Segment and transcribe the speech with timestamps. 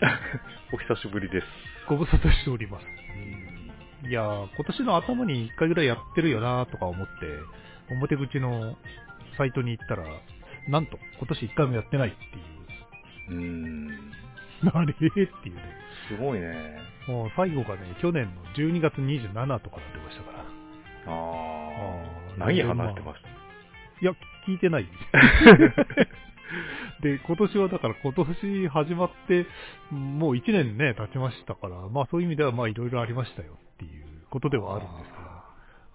[0.72, 1.46] お久しぶりです。
[1.88, 2.86] ご無沙汰しております。
[4.08, 7.12] いやー、今年の頭に一回ぐらいやってるよなとか思って、
[7.90, 8.76] 表口の
[9.36, 10.04] サイトに行ったら、
[10.68, 13.40] なんと今年一回もやってないっていう。
[13.40, 14.12] うーん。
[14.74, 15.62] あれっていうね。
[16.08, 16.78] すごいね。
[17.06, 20.38] もう最後がね、去年の12月27とかなってましたから。
[20.40, 21.16] あああ。
[22.36, 23.28] ー何話してました？
[24.00, 24.12] いや、
[24.46, 24.86] 聞いてない。
[27.02, 29.46] で、今年はだから今年始まって、
[29.90, 35.10] もう1年ね、経ちましたから、まあそういう意味ではまあいろいろありましたよっていうことではあるんです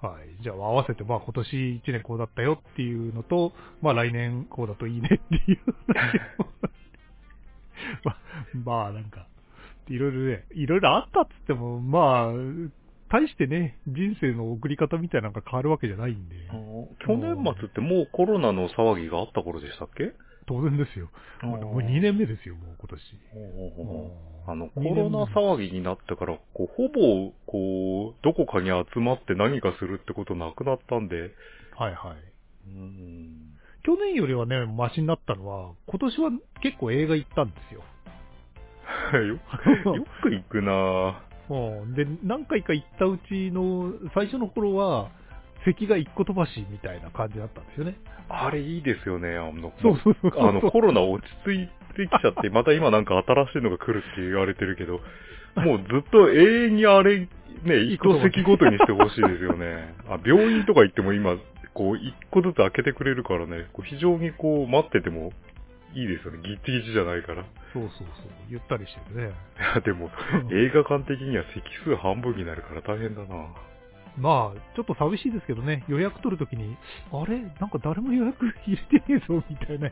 [0.01, 0.27] けど、はい。
[0.43, 5.59] じゃあ合わせてまあ今年1年こうだったよっていうのと、まあ来年こうだといいねっていう
[8.03, 8.17] まあ、
[8.63, 9.27] まあなんか、
[9.89, 12.33] いろいろね、いろいろあったっつっても、まあ、
[13.09, 16.35] 大してね、人生の送り方みたいなのが変わるわけじゃないんで。
[17.05, 20.13] 去年末ってもうコロナの騒ぎがあった頃でしたっけ？
[20.45, 21.09] 当然ですよ。
[21.41, 23.01] もう2年目ですよ、もう今年。
[24.45, 31.31] あの、コロナ騒ぎになってから、こう、ほぼ、こう、どこかに集まって何かするってことなくなったんで、
[31.77, 32.17] はいはい。
[32.67, 33.53] うん。
[33.83, 36.29] 去年よりはね、マシになったのは、今年は
[36.61, 37.83] 結構映画行ったんですよ。
[39.19, 39.39] よ
[39.95, 41.13] よく行くなぁ。
[41.49, 45.09] うんで、何回か行ったうちの最初の頃は、
[45.65, 47.95] 席が一個飛ばしみたいな感じだったんですよね。
[48.29, 49.37] あれいいですよね。
[49.37, 50.47] あの、そうそうそう。
[50.47, 55.01] あの、コロナ落ち着いてきちゃって、また今なんか新しいのが来るって言われてるけど、
[55.55, 57.27] もうずっと永遠にあれ、
[57.63, 59.93] ね、一個席ごとにしてほしいですよね。
[60.09, 61.37] あ病院とか行っても今、
[61.73, 65.31] こう、一個ずつ開けてくれるからね、こう非常にこう、待ってても
[65.93, 66.39] いいですよね。
[66.43, 67.43] ギッチギチじゃないから。
[67.43, 68.07] いそうそうそう。
[68.49, 69.33] ゆったりしてるね。
[69.75, 70.09] や、でも、
[70.51, 73.47] 映画館的には席数半分になるから大変だな
[74.17, 76.77] まあ、ちょっと寂しいですけどね、予約取るときに、
[77.11, 77.39] あれ？
[77.59, 79.89] なんか誰も予約入れてねえぞ、みたいな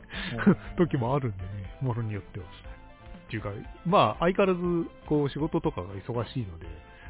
[0.78, 1.50] 時もあるんでね、
[1.82, 2.46] ものによっては。
[2.46, 3.50] っていうか、
[3.86, 6.68] まあ、相変わらず、こう、仕事とかが忙しいので、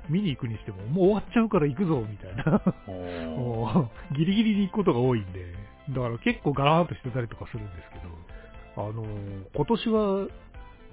[0.10, 2.62] 見に行くにしても、もう終わっちゃうから行くぞ、みたいな。
[3.36, 5.54] もうギリギリに行くことが多いんで、
[5.90, 10.28] だから結構ガラーンとしてたりとかするんですけど、あのー今年は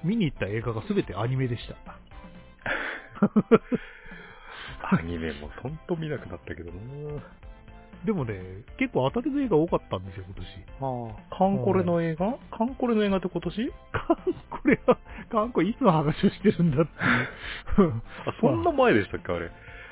[0.05, 1.77] 見に行った映画が全てアニメでした。
[4.83, 6.79] アニメもほんと見なくなったけどな
[8.05, 8.41] でもね、
[8.79, 10.47] 結構当たりの映画多かったんですよ、今年。
[10.81, 11.37] ああ。
[11.37, 12.39] カンコレの映画？
[12.57, 13.73] カンコレの映画って今年？
[13.91, 14.17] カン
[14.49, 14.99] コレは、
[15.31, 16.91] カンコレいつの話をしてるんだって。
[16.97, 19.51] あ、そんな前でしたっけ、あれ？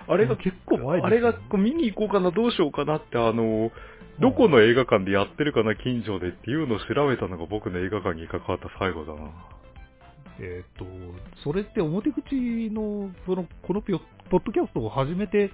[0.08, 3.72] あれが結構前ですよあれが見に行こうかな、どうしようかなって、あの、
[4.20, 9.32] どこの映画館でやってるかな、近所でっていうのを調べたのが僕の映画館に関わった最後だな。
[10.40, 10.84] えっと、
[11.42, 15.50] それって表口の、その、このピョポッドキャストを始めて、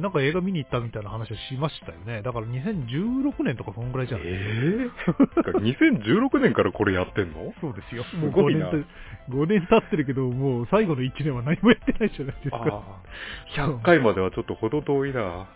[0.00, 2.22] なんか映画見に行ったみたいな話をしましたよね。
[2.22, 7.52] だから2016年とかそんぐらいじゃないええ2016 年からこれやってんの？
[7.60, 8.04] そうですよ。
[8.20, 8.86] もう5年
[9.28, 12.58] た5年経ってるけど、もう最後の1年は何もやってないじゃないですか。
[12.58, 13.70] ああ。
[13.70, 15.48] 100回まではちょっと程遠いな。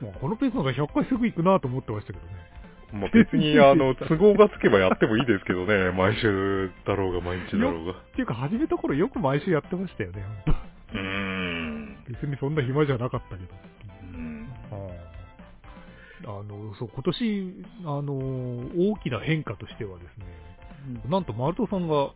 [0.00, 2.53] もうこのペースの方が100回すぐ行くなと思ってましたけどね。
[2.94, 5.90] まあ、別に、 あの、都合がつけばやってもいいですけどね。
[5.96, 7.92] 毎週だろうが毎日だろうが。
[7.92, 10.54] っていうか始めた頃よく毎週やってましたよね、本
[10.94, 11.96] うーん。
[12.06, 13.54] 当別にそんな暇じゃなかったけど。
[14.14, 14.48] うん
[16.26, 20.24] あの、そう、今年、あの、大きな変化としてはですね、
[21.08, 22.12] なんとマルトさんが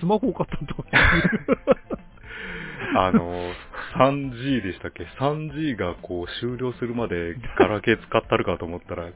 [0.00, 0.84] スマホを買ったと。
[2.94, 3.52] あの、
[3.96, 9.10] 3G でしたっけ ?3G がこう終了するまでガラケー使ったるかと思ったら、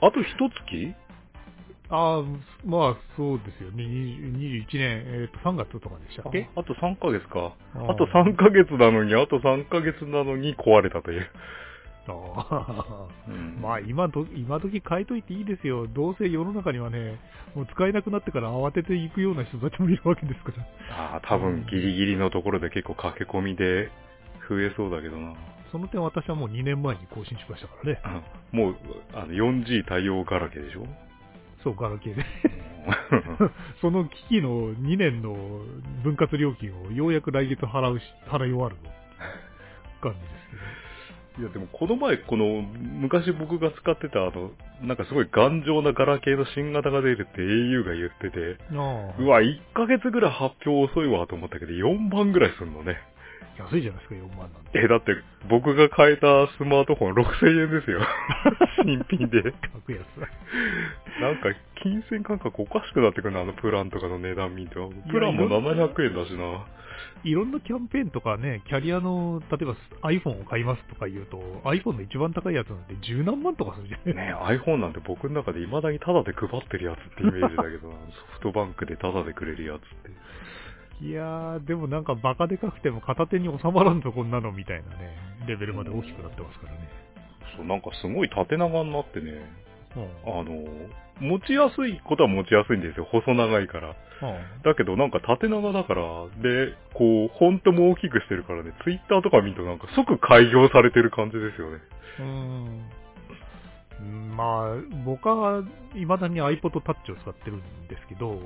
[0.00, 0.94] あと一月？
[1.90, 2.22] ああ、
[2.64, 3.82] まあそうですよね。
[3.84, 6.48] 20 21年、えっ、と、3月とかでしたっけ？
[6.54, 7.54] あと3ヶ月か。
[7.74, 11.26] あと3ヶ月なのに、あと3ヶ月なのに壊れたという。
[12.10, 15.86] ああうんまあ今ど、今時変えといていいですよ。
[15.86, 17.18] どうせ世の中にはね、
[17.54, 20.52] もう使えなくなってから慌てていくような人たちもいるわけですか
[20.88, 20.94] ら。
[20.94, 23.90] ああ、多分ギリギリのところで結構駆け込みで
[24.48, 25.34] 増えそうだけどな。
[25.72, 28.00] その点私はもう2年前に更新しましたからね。
[28.52, 28.76] うんもう、
[29.14, 30.86] あの、4G 対応ガラケーでしょ？
[31.62, 32.24] そう、ガラケーで。
[33.82, 35.34] その機器の2年の
[36.02, 38.90] 分割料金をようやく来月払うし、払い終わるの。
[40.00, 40.26] 感じで
[41.36, 44.50] すいや、でもこの前、この、昔僕が使ってたあの、
[44.82, 48.56] なんかすごい頑丈なガラケーの新型が出るって au が言ってて、
[49.18, 52.96] うわ、1ヶ月ぐらい発表遅いわと思ったけど、4万ぐらいすんのね。
[53.58, 54.78] 安いじゃないですか、4万なんて。
[54.78, 55.16] え、だって
[55.48, 58.00] 僕が買えたスマートフォン6000円ですよ。
[58.84, 59.42] 新品で。
[59.52, 60.00] 格安。
[61.20, 61.48] なんか、
[61.82, 64.74] 金銭感覚おかしくなってくるな、あのプランとかの値段見て。
[65.10, 66.66] プランも700円だしな。
[67.24, 69.76] いろんなキャンペーンとかね、キャリアの、例えば
[70.08, 74.26] iPhone を買いますとか言うと、iPhone の一番高いやつなんて十何万とかするじゃない。
[74.28, 80.10] ね iPhone なんて僕の中で未だにタダで配ってるやつってイメージだけどな、 ソフトバンクでタダでくれるやつって。
[81.00, 85.16] いやー、でもなんかバカでかくても片手に収まらんぞ、こんなのみたいなね、
[85.46, 86.88] レベルまで大きくなってますからね。
[87.56, 89.32] そう、なんかすごい縦長になってね、
[89.96, 90.40] うん。
[90.40, 90.64] あの、
[91.20, 93.06] 持ちやすいことは持ちやすいんですよ。
[93.10, 93.88] 細長いから。
[93.88, 93.94] うん
[94.64, 96.02] だけどなんか縦長だから、
[96.42, 101.78] で、こう、フォントも大きくしてるからね、ツイッターとか見るとなんか即開業されてる感じですよね。
[102.18, 102.90] うん。
[104.36, 105.62] まあ、僕は
[105.94, 108.40] 未だに iPod Touch を使ってるんですけど、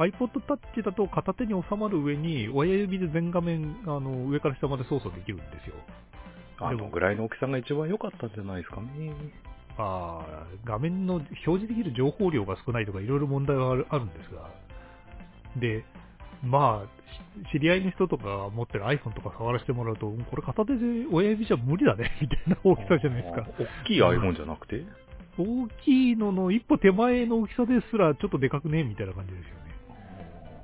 [0.00, 5.74] iPod Touch だと片手に収まる上に親指で全画面あの上から下まで操作できるんですよ。
[6.58, 9.12] あのぐらいの大きさが一番良かったんじゃないですかね。
[9.78, 14.50] ああ、画面の表示できる情報量が少ないとかいろいろ問題はあるあるんですが、
[15.56, 15.84] で、
[16.42, 23.46] まあ、し知り合いの人とか持ってる iPhone とか触らせてもらうと、これ片手で親指じゃ無理だね、 みたいな大きさじゃないですか。
[23.58, 24.84] 大きい iPhone じゃなくて？
[25.38, 29.59] 大きいのの一歩手前の大きさですらちょっとでかくね、みたいな感じですよね。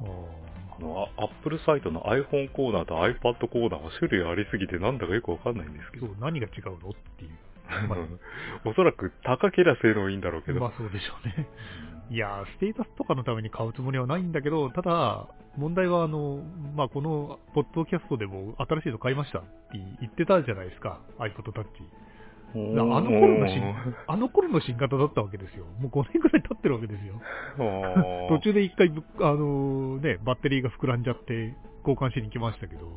[0.00, 6.06] あの、アップルサイトの iPhone コーナーと iPad コーナーは種類ありすぎてなんだかよくわかんないんですけど。
[6.06, 7.30] そう、何が違うのっていう。
[7.88, 7.96] ま
[8.70, 10.60] おそらく高けりゃ性能いいんだろうけど。
[10.60, 11.48] まあそうでしょうね。
[12.08, 15.26] いやー、ステータスとかのために買うつもりはないんだけど、ただ、
[15.56, 16.40] 問題はあの、
[16.76, 19.48] まあこの、ポッドキャストでも新しいの買いましたって
[20.00, 21.64] 言ってたじゃないですか、iPod Touch。
[22.54, 23.74] ああの頃の新、
[24.06, 25.66] あの頃の新型だったわけですよ。
[25.78, 27.20] もう5年くらい経ってるわけですよ。
[28.30, 31.54] 途中で一回ぶ、あのね、バッテリーが膨らんじゃって
[31.86, 32.88] 交換しに来ましたけど、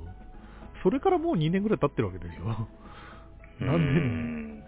[0.83, 2.67] それからもう2年くらい経ってるわけですよ。
[3.59, 4.63] なんでね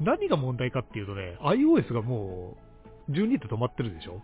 [0.00, 2.56] 何が問題かっていうとね、iOS がも
[3.08, 4.22] う12で止まってるでしょ。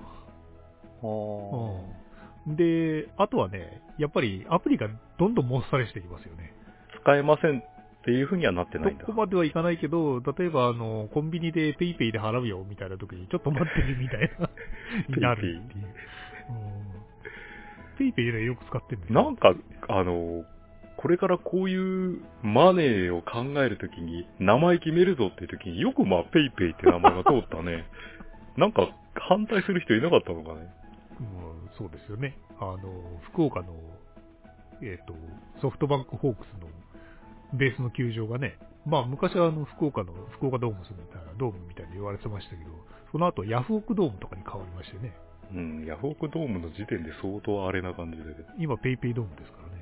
[2.47, 2.57] うん。
[2.57, 6.55] で、あとはね、やっぱりアプリがどんどんもっさりしてきますよね。
[7.03, 7.63] 使えません
[8.09, 9.13] っていうふうにはなってないんだそ。
[9.13, 14.49] こまではいかないけど、例えばあの、コンビニで PayPay で払うよみたいな時に、ちょっと待ってるみたいな、
[15.15, 15.85] になるっていう。
[18.01, 18.13] うん。
[18.13, 19.23] PayPay ね、よく使ってるんですよ。
[19.23, 19.55] なんか、
[19.89, 20.45] あの、
[20.97, 27.85] これからこういうマネーを考えるときに、名前決めるぞっていうときによくまあ、ペイペイって名前が通ったね。
[28.57, 30.67] なんか、反対する人いなかったのかね。
[31.21, 32.39] うん、そうですよね。
[32.59, 32.79] あの、
[33.33, 33.75] 福岡の、
[34.81, 35.15] えっ、と、
[35.61, 36.69] ソフトバンクホークスの
[37.55, 42.71] ベースの球場がね、まあ昔はあの福岡の福岡ドームスみたいな、ドームみたいに言われてましたけど、
[43.13, 45.15] その後ヤフオクドームとかに変わりましてね、
[45.55, 48.49] うん、ヤフオクドームの時点で相当あれな感じだけど。
[48.59, 49.79] 今ペイペイドームですからね。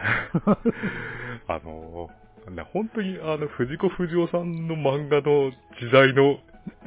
[1.46, 2.08] あの、
[2.54, 6.38] な本当にあの、藤子不二雄さんの漫画の時代の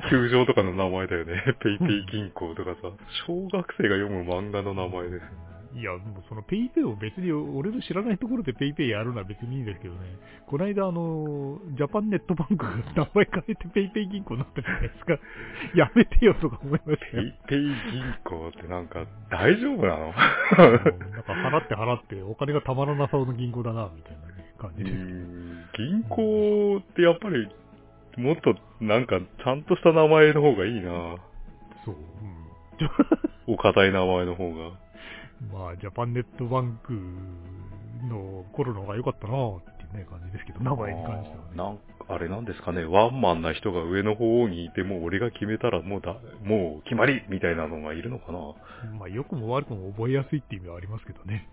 [0.09, 1.43] 球場とかの名前だよね。
[1.61, 2.89] ペイペイ銀行とかさ、
[3.27, 5.52] 小学生が読む漫画の名前です。
[5.75, 10.01] いや、もうそのペイペイを別に俺の知らないところでペイペイやるのは別にいいんですけどね、
[10.47, 15.17] この間あの、ジャパンネットバンクが名前変えてペイペイ銀行になったじゃないですか。
[15.75, 17.23] やめてよとか思いましたよ。
[17.23, 17.73] ペイペイ銀
[18.23, 20.05] 行ってなんか大丈夫なの？
[20.05, 20.13] うん
[21.11, 24.95] なんか払って払ってお金がたまらなそうな銀行だな、みたいなね、感じうです。
[24.95, 27.47] ん銀行ってやっぱり
[28.17, 31.15] もっとなんかちゃんとした名前の方がいいな。
[31.83, 31.95] そう。
[31.95, 32.33] うん
[33.45, 34.71] お堅い名前の方が。
[35.51, 36.93] まあ、ジャパンネットバンク
[38.07, 41.55] の頃の方が良かったなっていうね、感じですけど、名前に関してはね。
[41.55, 48.39] なんか、あれなんですかね、ワンマンな人が上の方にいて、もう俺が決めたらもうだ、もう決まりみたいなのがいるのかな。
[48.99, 51.47] まあ、良くも悪くも覚えやすいっていう意味はありますけどね。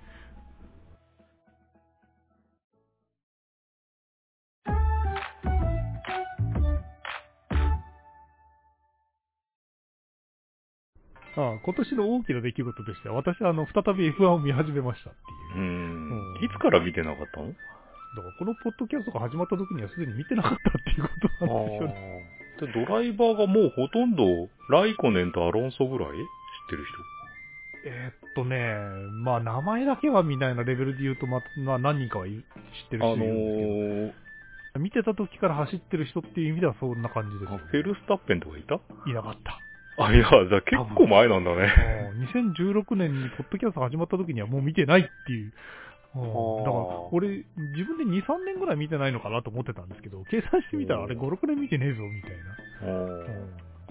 [11.37, 15.65] ああ今年の大きな出来事としては、私はあの、再び F1 を見始めましたっていうう。
[15.65, 16.45] んうん。
[16.45, 17.47] いつから見てなかったの？
[17.47, 21.09] だからこのポッドキャストが始まった時にはすでに見てなかったっていうこ
[21.39, 22.27] となんですよね。
[22.61, 24.25] でドライバーがもうほとんど、
[24.69, 26.17] ライコネンとアロンソぐらい知っ
[26.71, 26.85] てる
[27.83, 28.75] えーっとね、
[29.25, 32.33] まあ名前だけはみたいなレベルで言うと、まあ、まあ何人かは知っ
[32.91, 34.13] てる人いるんです
[34.75, 38.81] けど、ー、見てた時から走ってる人っていう意味ではそんな感じですよ、フェルスタッペンとかいた？
[39.09, 39.59] いなかった。
[39.99, 41.73] あ、いや、じゃあ結構前なんだね。
[42.15, 42.25] うん。
[42.25, 45.53] 2016年にポッドキャスト始まった時にはもう見てないっていう。
[46.17, 46.23] うん。
[46.23, 46.75] ーだから、
[47.13, 52.31] 俺、自分で2、3年ぐらい見てないのかなと思ってたんですけど、計算してみたらあれ5、6年見てねえぞ、みたい
[52.89, 53.27] な、うん。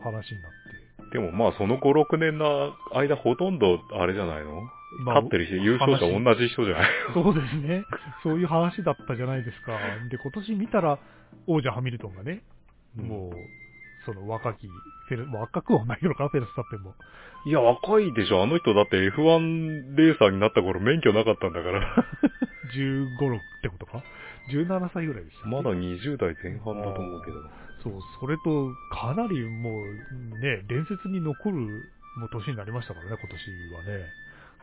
[0.02, 1.12] 話になって。
[1.12, 4.62] でもまあその5、6年の間ほとんどあれじゃないの？
[5.06, 6.90] まあ勝ってるし、優勝者同じ人じゃない？
[7.14, 7.84] そうですね。
[8.24, 9.78] そういう話だったじゃないですか。
[10.10, 11.00] で、今年見たら、
[11.48, 12.42] 王者ハミルトンがね、
[12.96, 13.34] もう、
[14.06, 16.96] その若き、フェル、若くはないのかな、フェルスタッペンも。
[17.46, 18.44] いや、若いでしょ。
[18.44, 22.06] あの人だって F1 レーサーになった頃免許なかったんだから。
[22.76, 24.04] 15、6ってことか
[24.52, 25.48] ?17 歳ぐらいでした。
[25.48, 27.42] まだ20代前半だと思うけど。
[27.84, 31.58] そう、それと、かなりもう、ね、伝説に残る、
[32.18, 34.06] もう年になりましたからね、今年はね。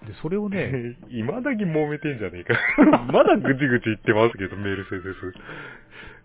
[0.07, 2.55] で、それをね、 今だけ揉めてんじゃねえか。
[3.13, 5.33] まだぐちぐち言ってますけど、メルセデス。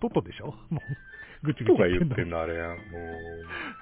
[0.01, 0.47] トットでしょ？
[0.69, 0.97] もう、
[1.43, 2.69] ぐちぐとち言ってん言ってんの、あれやん。
[2.69, 2.75] も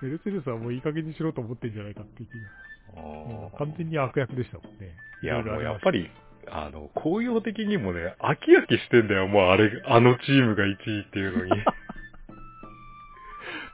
[0.02, 3.02] メルセデスはもういい加減にしろと思ってんじゃないかっていう気が。
[3.02, 3.06] う。
[3.06, 4.96] もう完全に悪役でしたもんね。
[5.22, 6.10] いや、もうやっりぱり、
[6.48, 11.52] あの、紅葉的にもね、飽き飽きしてんだよ、もうあれ、あのチームが1位っていうのに。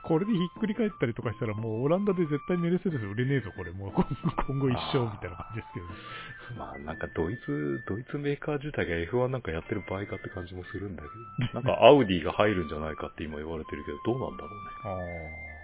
[0.06, 3.72] これでひっくり返ったりとかしたら、もうオランダで絶対メルセデス売れねえぞ、これ。
[3.72, 4.06] もう今
[4.46, 5.94] 今後一生みたいな感じですけどね。
[6.56, 11.14] まあなんかドイツ、ドイツメーカー自体が F1 なんかやってる場合かって感じもするんだけど。
[11.58, 14.70] なんかアウディが入るんじゃないかって今言われてるけど、どうなんだろうね。
[14.84, 15.56] ああ。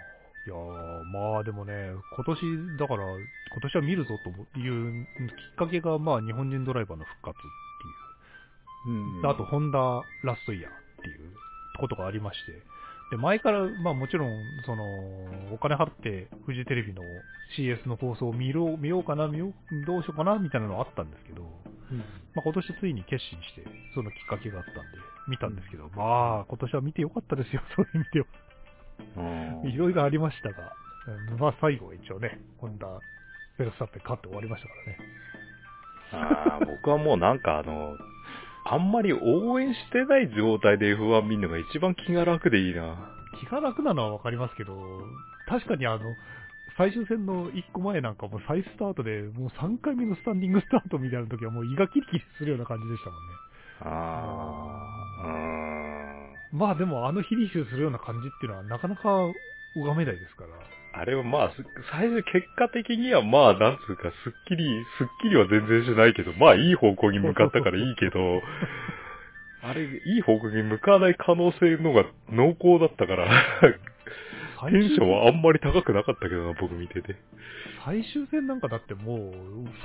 [0.44, 7.42] いやーまあでもね、今年、だから、今年は見るぞというきっかけが、まあ日本人ドライバーの復活っ
[8.82, 9.20] ていう。
[9.20, 11.32] うんあと、ホンダラストイヤーっていう
[11.78, 12.71] ことがありまして。
[13.12, 14.84] で、前から、まあもちろん、その、
[15.52, 17.02] お金払って、フジテレビの
[17.58, 19.52] CS の放送を見ろ見ようかな、見よう、
[19.84, 21.42] どうしようかな、みたいなのあったんですけど、
[22.34, 23.64] まあ今年ついに決心して、
[23.94, 28.26] そのきっかけがあったんで、見たんですけど、まあ今年は見てよかったですよ、 そういう意味では。
[29.62, 30.72] うんいろいろありましたが、
[31.06, 32.88] うんまあ最後は一応ね、ホンダ、
[33.58, 34.98] ベルスタッペン勝って終わりましたからね。
[36.12, 37.98] あー僕はもうなんかあの、
[38.64, 42.96] あんまり応援してない状態で F1 見るのが一番気が楽でいいな。
[43.40, 44.76] 気が楽なのはわかりますけど、
[45.48, 46.14] 確かにあの、
[46.76, 53.34] 最終戦の1個前なんかもう再スタートで、もう3回目のスタンディングスタートみたいな時はもう胃がキリキリするような感じでしたもんね。
[53.80, 56.56] あー。
[56.56, 59.02] まあでもあのヒリヒリするような感じっていうのはなかなか
[59.74, 60.50] 拝めないですから。
[60.94, 68.42] あれはまあ、す最初結果的にはまあ、なんつうか、すっきり、すっきりは全然しないけど、まあいい方向に向かったからいいけど、
[69.64, 73.28] あれ、いい方向に向かない可能性のが濃厚だったから、
[74.70, 77.16] テンションはあんまり高くなかったけどな、僕見てて。
[77.84, 79.32] 最終戦なんかだってもう、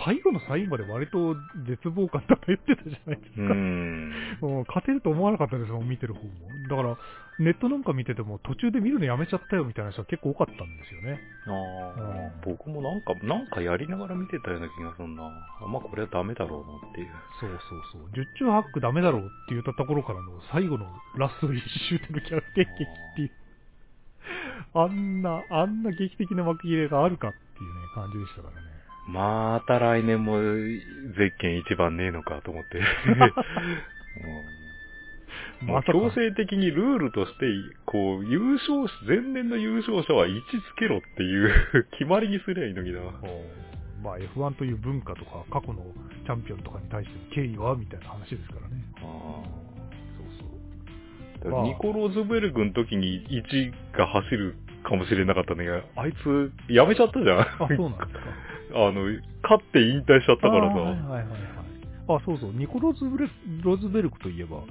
[0.06, 1.36] 最後の最後まで割と
[1.68, 3.42] 絶望感漂ってたじゃないですか。
[3.42, 4.10] うーん。
[4.42, 6.30] もう勝てると思わなかったですもん、見てる方も。
[6.70, 6.98] だから、
[7.40, 11.20] ネットなんか見てても途中で見るのやめちゃったよみたいな人は結構多かったんですよね。
[11.46, 15.28] あうんあ、僕もなんか、なんかやりながら見てたような気がするな。
[15.62, 17.08] あまあこれはダメだろうなっていう。
[17.40, 17.50] そう
[17.94, 18.10] そうそう。
[18.16, 22.76] 十中八九ダメだろうって言ったところからの最後のラスト一周での逆転劇っ
[23.16, 23.32] ていう。
[24.74, 28.68] あんな、あんな劇的な幕切れがあるかっていうね、感じでしたからね。
[29.08, 32.78] また来年もゼッケン一番ねえのかと思って。
[32.78, 32.84] うん、
[35.62, 37.46] もう強制的にルールとして、
[37.86, 43.02] こう、優勝し、前年の優勝者は位置つけろっていう 決まりにすりゃいいのにな。
[44.04, 45.84] まあ F1 という文化とか過去の
[46.24, 48.84] チャンピオンとかに対しての敬意はみたいな話ですからね。
[48.98, 49.02] あ
[51.42, 57.40] そうまあーニコ・ローズベルグの時に1が走るかもしれなかったんだけど、あいつ、やめちゃったじゃん。
[57.40, 58.20] あ、そうなんですか。
[58.88, 59.04] あの、
[59.44, 60.78] 勝って引退しちゃったからさ。
[60.78, 61.26] はいはいはい。
[62.08, 62.54] あ、そうそう。
[62.54, 63.30] ニコロズベル
[63.64, 64.64] ロズベルクといえば、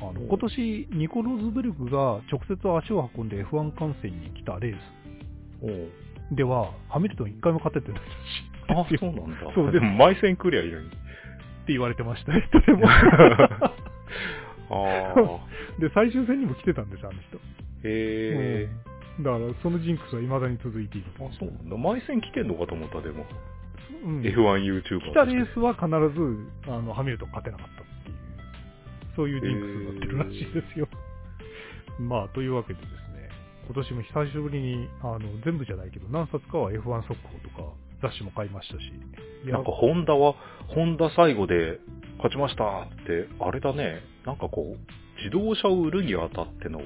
[0.00, 4.76] あの、今年、ニコロズベルクが直接足を運んで F1 観戦に来たレー
[6.30, 8.96] スでは、ハミルトン一回も勝ててないらしい。
[8.96, 9.52] あ、そうなんだ。
[9.54, 10.86] そうでも、毎戦来りゃいいのに。
[10.86, 12.86] って言われてましたね、でも。
[12.90, 13.72] あ
[14.70, 15.14] あ。
[15.80, 17.36] で、最終戦にも来てたんです、あの人。
[17.38, 17.40] へ
[17.84, 18.68] え。
[18.84, 21.06] うんだから、そのジンクスは未だに続いている。
[21.18, 21.76] あ、そうなんだ。
[21.76, 23.26] 毎戦来てんのかと思った、でも。
[24.04, 27.87] うん、F1YouTuber 来たレースは必ず、あの、ハミルトン勝てなかった
[29.18, 30.86] そういうジンクスになってるらしいですよ。
[31.98, 33.28] まあ、というわけでですね、
[33.66, 37.02] 今年も久しぶりに、あの、全部じゃないけど、何冊かは F1 速報
[37.42, 38.92] とか、雑誌も買いましたし、
[39.50, 40.36] なんか、ホンダは、
[40.68, 41.80] ホンダ最後で
[42.18, 44.00] 勝ちましたって、あれだね。
[44.24, 46.80] なんかこう、自動車を売るにあたっての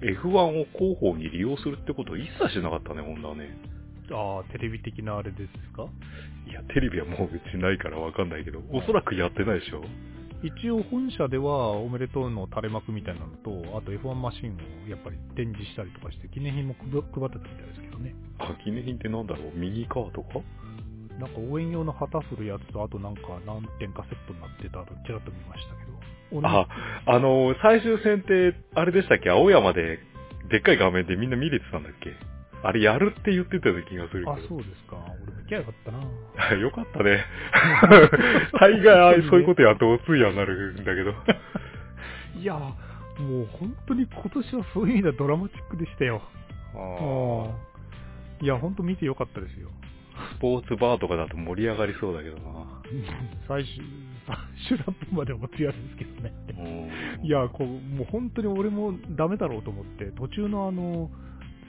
[0.00, 3.50] F1 を広報に利用するってことを一切しなかったね、ホンダはね。
[4.12, 5.86] ああ、テレビ的なあれですか？
[6.46, 9.82] いや、テレビはもううちないからわかんないけど、おそらくやってないでしょ。
[10.44, 14.52] 一応本社ではおめでとうの垂れ幕みたいなのと、あと F1 マシン
[14.86, 18.14] をやっぱり展示したりとかして、記念品も配配ってたみたいですけどね。
[18.38, 19.58] あ、記念品ってなんだろう？
[19.58, 20.40] ミニカーとか？
[21.18, 25.84] なんか応援用の旗振るやつと、あとなんか何点かセットになってたとちらっと見ましたけ
[26.36, 26.46] ど。
[26.46, 26.68] あ、
[27.06, 29.30] あのー最終戦って、あれでしたっけ？
[29.30, 29.98] 青山で、
[30.50, 32.10] でっかい画面でみんな見れてたんだっけ？
[32.66, 34.32] あれやるって言ってたような気がするけど。
[34.32, 34.96] あ、そうですか。
[35.22, 35.98] 俺も行きゃよかったな。
[36.48, 37.24] あ よかったね。
[38.58, 41.12] 大概そういうことやってお通夜になるんだけど。
[42.40, 46.22] いや、もう本当に今年はそういう意味ではドラマチックでしたよ。
[46.74, 47.50] あ
[48.42, 49.68] いや、本当見てよかったですよ。
[50.14, 52.42] ースポーツバーとかだと盛り上がりそうだけどな。
[53.46, 53.84] 最終、
[54.26, 54.36] 最
[54.68, 56.32] 終ラップまでおつやですけどね。
[56.56, 61.10] うんいや、こう、もう本当に俺もダメだろうと思って、途中のあの、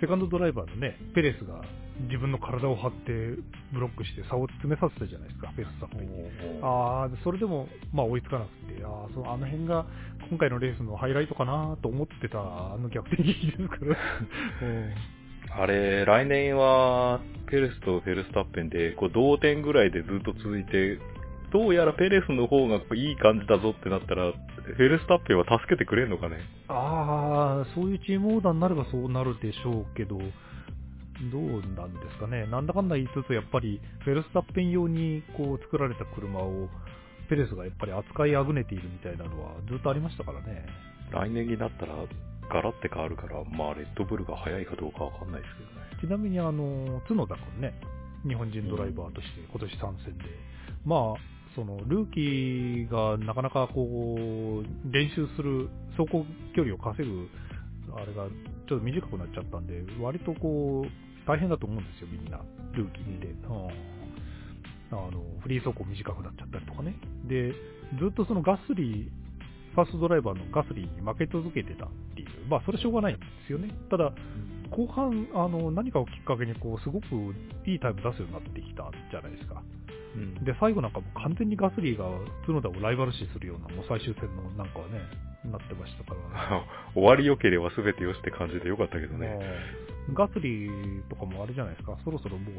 [0.05, 1.63] セカンドドライバーのね、ペレスが
[2.07, 3.41] 自分の体を張って
[3.73, 6.29] ブロックして差を詰めさせたじゃないですか、フェスタッペンに。
[6.61, 9.87] あーそれでも、まあ、追いつかなくて、あーそのあの辺が
[10.29, 13.97] 今回のレースのハイライトかなと思ってた、あの逆転劇ですから。
[14.61, 14.93] うん
[15.57, 20.99] あれ、来年は、ペレスとフェルスタッペンで、こう、同点ぐらいでずっと続いて、
[21.55, 26.41] どうやらペレスの方がいい感じだぞってなったら、フェルスタッペンは助けてくれんのかね？
[26.67, 30.25] ああ、そういうチームオーダーになればそうなるでしょうけど、ど
[31.39, 32.45] うなんですかね？
[32.47, 36.67] なんだかんだ言いつつ、やっぱり、フェルスタッペン用にこう作られた車を、
[37.29, 40.65] ペレスがやっぱり扱いあぐねているみたいなのはずっとありましたからね。
[41.13, 41.95] 来年になったら、
[42.51, 45.87] ガラって変わるから、まあ、レッドブルが速いかどうかわかんないですけどね。
[46.01, 47.79] ちなみにあの、角田君ね、
[48.27, 50.25] 日本人ドライバーとして今年参戦で、
[50.83, 57.27] まあ、その、ルーキーがなかなかこう、練習する走行距離を稼ぐ、
[57.95, 58.27] あれが
[58.67, 62.39] ちょっと短くなっちゃったんで、割とこう、大変だと思うんですよ、みんな、
[62.73, 63.27] ルーキーって。
[63.27, 63.95] うん
[64.91, 66.95] あの、フリー走行短くなっちゃったりとかね。
[67.27, 67.51] で、
[67.99, 73.69] ずっとそのガスリー、ファーストドライバーのガスリーに負け続けてたっていう、まあそれしょうがないんですよね。
[73.89, 74.13] ただ、
[74.71, 77.05] 後半、あの、何かをきっかけに、こう、すごく
[77.65, 79.61] いいタイム出すようになってきたじゃないですか。
[80.15, 80.43] うん。
[80.43, 82.05] で、最後なんかもう完全にガスリーが
[82.45, 84.99] 角田をライバル視するような、もう最終戦のなんかはね、
[85.51, 86.63] なってましたから、
[86.95, 89.39] 終わり良ければ全てよしって感じでよかったけどね。
[90.13, 92.55] ガスリーとかもあれじゃないですか、そろそろもう、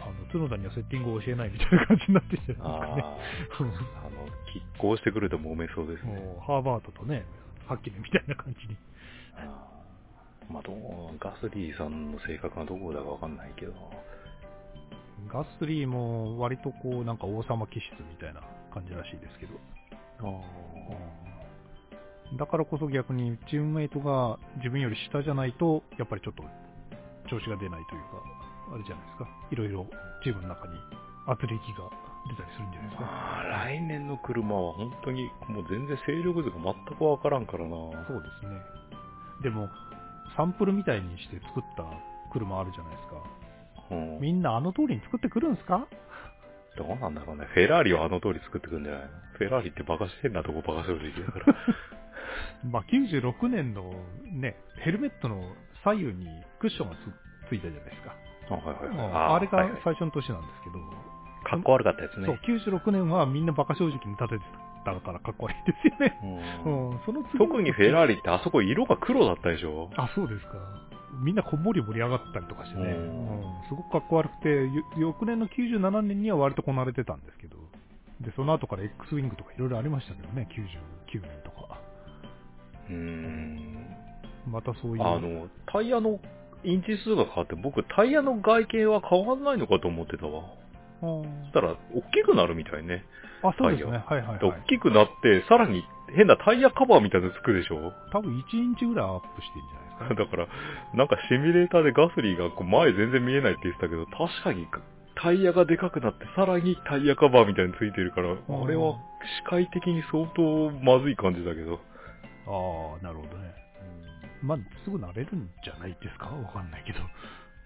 [0.00, 3.04] あの、角田にはセッティングを教えないみたいな感じになってきてるんですかね。
[3.04, 6.20] あ の、拮抗してくると揉めそうですね。
[6.44, 7.24] ハーバートとね、
[7.66, 8.76] はっきりみたいな感じに。
[10.50, 13.72] まあ、どう、ガスリーさんの性格がどこだかわかんないけど。
[15.28, 18.40] ガスリーも割とこう、なんか王様気質みたいな
[18.72, 19.52] 感じらしいですけど。
[22.38, 26.42] だからこそ逆にチームメイトが自分より下じゃないと、やっぱりちょっと
[27.28, 28.22] 調子が出ないというか、
[28.74, 29.28] あれじゃないですか。
[29.50, 29.86] いろいろ
[30.24, 30.74] チームの中に
[31.26, 31.90] 圧力が
[32.28, 33.04] 出たりするんじゃないですか。
[33.04, 37.70] まあ、来年の車は本当にもう全然勢力図が全くわからんからな。
[37.70, 38.60] そうですね。
[39.42, 39.68] でも、
[40.36, 41.84] サンプルみたいにして作った
[42.32, 43.41] 車あるじゃないですか。
[43.90, 45.86] うん、みんなあの通りに作ってくるんですか？
[46.76, 47.46] どうなんだろうね。
[47.52, 49.08] フェラーリはあの通り作ってくんじゃないの？
[49.38, 51.46] フェラーリってバカしてんなとこバカする時期だから。
[52.64, 53.92] まあ、96年の
[54.32, 55.42] ね、ヘルメットの
[55.84, 56.28] 左右に
[56.60, 58.14] クッションがつついたじゃないですか。
[58.50, 60.78] あはいはいはいあれがはいはい最初の年なんですけど、
[61.44, 62.26] かっこ悪かったやつね。
[62.26, 62.38] そう、
[62.80, 64.44] 96年はみんなバカ正直に立てて
[64.84, 66.18] たからかっこ悪いですよね。
[66.64, 69.90] うんうん、その次特にフェラーリってあそこ色が黒だったでしょ？
[69.96, 70.52] あ、そうですか。
[71.20, 77.56] みんなこんもり盛り上がったりとかしてね、ううんんすごくかっこ悪くて、よ翌年の97年には割とこなれてたんですけど、
[78.20, 80.48] で、その後から X ウィングとかいろいろありましたけどね、
[81.10, 81.80] 99年とか。
[82.88, 83.86] うーん。
[84.46, 85.02] またそういう。
[85.02, 86.18] あの、タイヤの
[86.64, 90.44] インチ数が変わって、僕タイヤの外形は変わんないのかと思ってたわ。
[91.02, 93.04] うんそしたら、大きくなるみたいね。
[93.42, 94.02] あ、そうですね。
[94.06, 94.62] はいはい大はい。
[94.68, 95.84] きくなって、さらに
[96.14, 97.92] 変なタイヤカバーみたいなのつくでしょ？
[98.12, 100.14] 多分1インチぐらいアップしてるんじゃないですかね。
[100.24, 100.46] だから、
[100.94, 104.66] なんかシミュレーターでガスリーがこう前全然見えないって言ってたけど、確かに
[105.16, 108.94] タイヤがでかくなって、さらにタイヤカバーみたいについてるから、んあれは
[109.38, 111.80] 視界的に相当まずい感じだけど。
[112.46, 113.54] ああ、なるほどね。
[114.42, 116.26] まあ、すぐ慣れるんじゃないですか？
[116.26, 116.98] わかんないけど。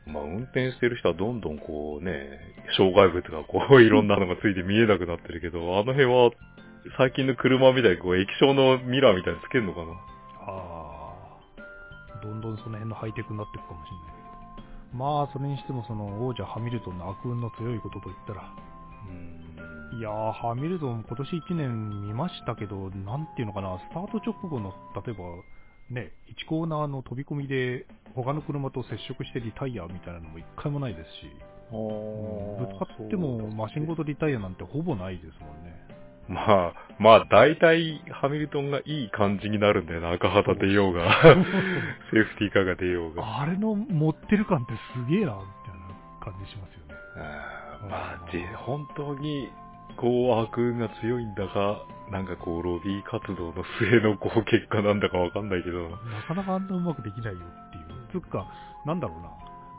[0.07, 2.39] まあ、運転してる人はどんどんこうね、
[2.77, 6.31] 障害物がこう いろんなのがついて見えなくなってるけど、あの辺は
[6.97, 9.93] 最近の車みたいにこう液晶のミラーみたいにつけるのかな？
[10.47, 14.97] ああ、どんどんその辺のハイテクになっていくかもしれないけど。
[14.97, 18.49] まあ、それにしてもその王者ハミルトンの悪運の強いことといったら、
[19.93, 19.99] うん。
[19.99, 24.73] いやー、ハミルトン今年1年見ましたけど、なんていうのかな、スタート直後の、
[25.05, 25.25] 例えば、
[25.91, 26.13] ね、
[26.45, 31.31] 1コーナーの飛び込みで他の車と接触してリタイアみたいなのも一回もないですし、
[31.71, 35.87] ぶつかってもマシンごとリタイアなんてほぼないですもんね。
[36.29, 40.11] まあ、まあ、大体、ハミルトンがいい感じになるんだよな。
[40.13, 41.23] 赤旗出ようが、
[42.11, 43.43] セーフティーカーが出ようが。
[43.43, 46.95] あれの持ってる感ってすげえな、みたいな感じしますよね。
[47.17, 47.97] あーま
[48.27, 49.49] あ、じ本当に、
[49.97, 55.89] こう、悪運が強いんだか、なんかこう、ロビー活動の末のこう、結果なんだかわかんないけど。
[55.89, 58.21] なかなかあんなうまくできないよっていう。
[58.21, 58.47] つうか、
[58.85, 59.31] なんだろうな。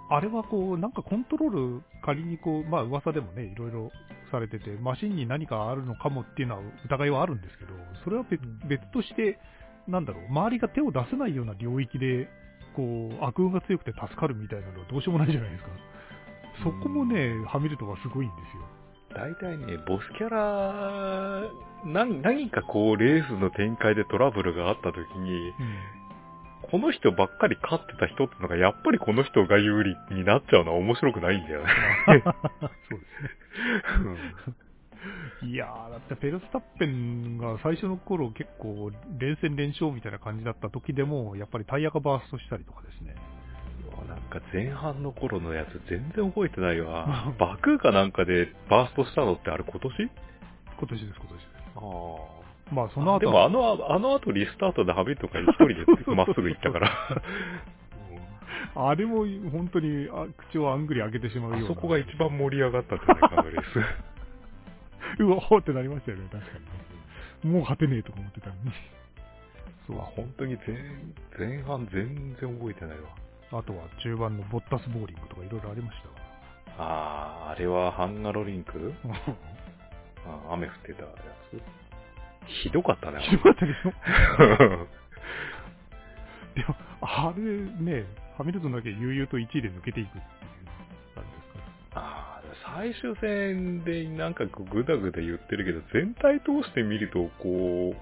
[0.09, 3.91] あれはこう、なんかコントロール、仮にこう、まあ噂でもね、いろいろ
[4.31, 9.39] されてて、マシンに何かあるのかもっていうのは疑いはあるんですけど、それは別別として、
[9.87, 12.29] なんだろう、周りが手を出せないような領域で、
[12.75, 15.69] こう、悪運が強くて助かるみたいなのはどうしようもないじゃないですか。
[16.63, 18.63] そこもね、ハミルトンはすごいんですよ。
[19.13, 21.43] 大体ね、ボスキャラ、
[21.85, 25.53] 何、何かこう、レースの展開でトラブルがあった時に、
[26.69, 31.69] この人ばっかり勝ってた人ってのが、やっぱりこの人が有利になっちゃうのは面白くないんだよね。
[32.89, 33.05] そうで
[34.43, 34.67] すね。
[35.43, 43.15] いやー、だってフェルスタッペンが最初の頃結構連戦連勝みたいな感じだった時でも、やっぱりタイヤがバーストしたりとかですね。
[44.05, 47.33] なんか前半の頃のやつ全然覚えてないわ。
[47.39, 49.93] バクーかなんかでバーストしたのってあれ今年？
[50.79, 51.47] 今年です、今年です。
[51.75, 51.79] あ
[52.33, 52.37] あ。
[52.73, 56.91] まあその後でもあの、あの後リスタートでハビルトが一人でまっすぐ行ったから。
[58.75, 61.65] あれも本当にあ口をあんぐり開けてしまうような。
[61.65, 63.79] あそこが一番盛り上がったんじゃないかな、レース。
[65.23, 66.51] うわ、ほってなりましたよね、確か
[67.43, 67.51] に。
[67.51, 68.71] もう勝てねえとか思ってたのに。
[69.87, 73.09] そ うまあ、本当に前前半全然覚えてないわ。
[73.51, 76.15] あとは中盤のボッタスボーリングとかいろいろありましたわ。
[76.79, 78.93] ああ、あれはハンガロリンク？
[80.25, 81.09] あ雨降ってたや
[81.51, 81.61] つ？
[82.63, 83.19] ひどかったね。
[83.21, 83.91] ひどかったでしょ？
[86.55, 88.05] でも、あれね、
[88.37, 90.23] ハミルトンだけ悠々と1位で抜けていくっていう
[91.15, 92.43] 感じですかああ、
[92.75, 97.97] 最終戦でなんかグダグダ言ってるけど、全体通して見ると、こう、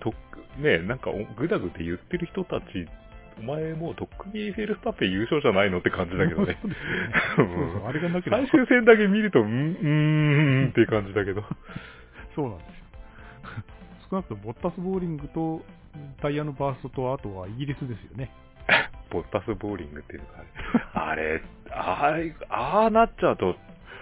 [0.00, 0.12] と
[0.58, 2.64] ねなんかおグダグダ言ってる人たち、
[3.38, 6.58] お前もうとっくにフェルスタッペン優勝じゃないのって感じだけどね。
[7.86, 11.42] あれがなければ最終戦だけ見ると、んうーんって感じだけど。
[12.36, 12.74] そうなんですよ。
[14.10, 15.62] 少なくともボッタスボーリングと
[16.20, 18.30] タイヤのバーストと、あとはイギリスですよね。
[19.10, 23.56] ボッタスボーリングっていうのがあれ、あれ、ああなっちゃうと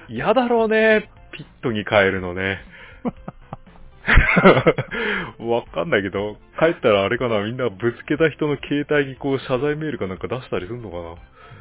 [0.09, 2.61] 嫌だろうね、ピットに変えるのね。
[5.39, 11.15] わかんないけど、帰ったらあれかな、みんなぶつけた人の携帯にこう謝罪メールかなんか出したりするのかな。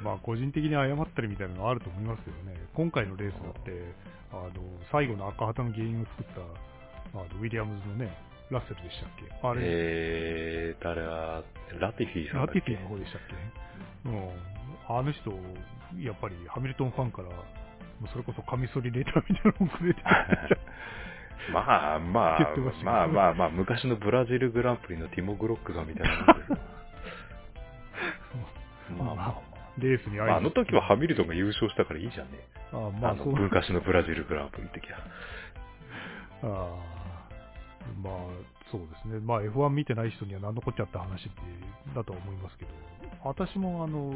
[0.04, 2.56] まあ、個人的に謝ったりみたいなのはあると思いますけどね。
[2.74, 3.94] 今回のレースだって、
[4.32, 4.50] あの、
[4.92, 8.16] 最後の赤旗の原因を作った、あの、ウィリアムズのね、
[8.50, 9.48] ラッセルでしたっけ？
[9.48, 11.44] あれ、えー、誰は、
[11.80, 13.22] ラティフィーさんラティフィの方でしたっ
[14.04, 14.10] け？
[14.10, 14.30] うん。
[14.98, 15.32] あの人、
[16.00, 17.36] やっぱりハミルトンファンから、も
[18.06, 20.02] うそれこそカミソリレターみたいなのをくれて
[21.54, 26.58] まあまあまあまあまあ、昔のブラジルグランプリのティモ・グロックがみたいなもんですよ。
[28.98, 29.50] まあまあまあ。
[29.78, 32.40] レースに会いまあ、あの時はハミルトンが優勝したからいいじゃんね。
[32.74, 33.26] あまあ、あの。
[33.26, 35.00] 昔のブラジルグランプリの時は。
[36.42, 37.00] あー
[38.04, 38.14] まあ、
[38.72, 39.20] そうですね。
[39.20, 41.30] まあ、F1 見てない人には何のこっちゃった話って
[41.96, 42.72] だとは思いますけど、
[43.24, 44.14] 私もあの、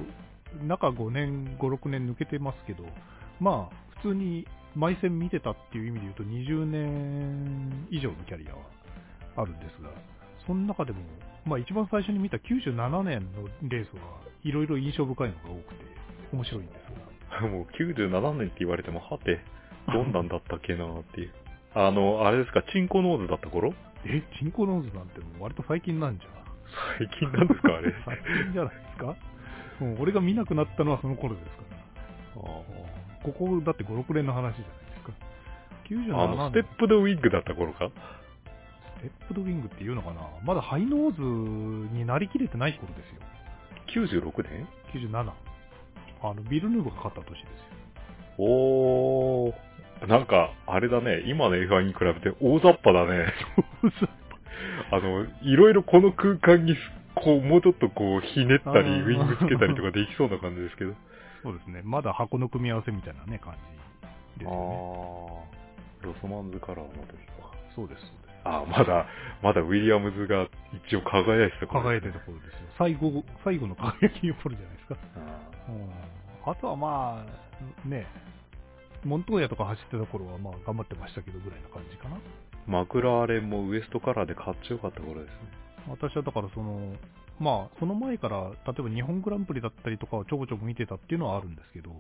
[0.67, 2.83] 中5年、5、6年抜けてますけど、
[3.39, 8.61] まあ、普通に毎戦見てたっていう意味で言うと20年以上のキャリアは
[9.37, 9.89] あるんですが、
[10.47, 10.99] その中でも、
[11.45, 14.01] まあ一番最初に見た97年のレースは
[14.43, 15.85] いろいろ印象深いのが多くて
[16.33, 16.73] 面白いんで
[17.31, 19.39] すが、 もう97年って言われても、はて、
[19.87, 21.31] どんなんだったっけなっていう。
[21.75, 23.73] あの、あれですか、チンコノーズだった頃？
[24.05, 26.29] え、チンコノーズなんてもう割と最近なんじゃ
[26.97, 27.93] 最近なんですか、あれ？
[28.05, 29.15] 最近じゃないですか？
[29.79, 31.63] もう俺が見なくなったのはその頃ですか
[32.35, 32.43] ら。
[33.23, 35.11] ここだって5、6年の話じゃないですか。
[35.89, 36.19] 97年。
[36.19, 37.89] あの、ステップドウィッグだった頃か？
[38.99, 41.21] ステップドウィングっていうのかなまだハイノーズ
[41.93, 44.21] になりきれてない頃ですよ。
[44.21, 45.31] 96年？97。
[46.21, 48.45] あの、ビルヌーブが勝った年ですよ。
[48.45, 50.07] おー。
[50.07, 53.27] なんか、あれだね、今の F1 に比べて大雑把だね。
[54.91, 56.75] あの、いろいろこの空間に、
[57.15, 60.93] こう、もうちょっとこう、ひねったり、ウィングつけたりとかできそうな感じですけど。
[61.43, 61.81] そうですね。
[61.83, 63.53] まだ箱の組み合わせみたいなね、感
[64.35, 64.55] じですよね。
[66.01, 67.51] あー、ロスマンズカラーの時か。
[67.75, 68.39] そうです、そうです。
[68.45, 69.05] あー、まだ、
[69.43, 70.47] まだウィリアムズが
[70.87, 72.69] 一応輝いてた頃輝いてるところですよ。
[72.77, 74.97] 最後、最後の輝きを取るじゃないですか。
[75.15, 75.89] あうん
[76.45, 78.05] あとはまあ、ね、
[79.05, 82.17] モントーヤとか走ってた頃はまあ頑張ってましたけどぐらいな感じかな。
[82.17, 82.19] ー
[82.67, 85.37] マクラーレンもウエストカラーでかっちょよかった頃ですね。
[85.87, 86.95] 私はだからその、
[87.43, 91.91] まあその前から例えば日本グランプリだったりとかをちょこちょこ見てたっていうのはあるんですけど、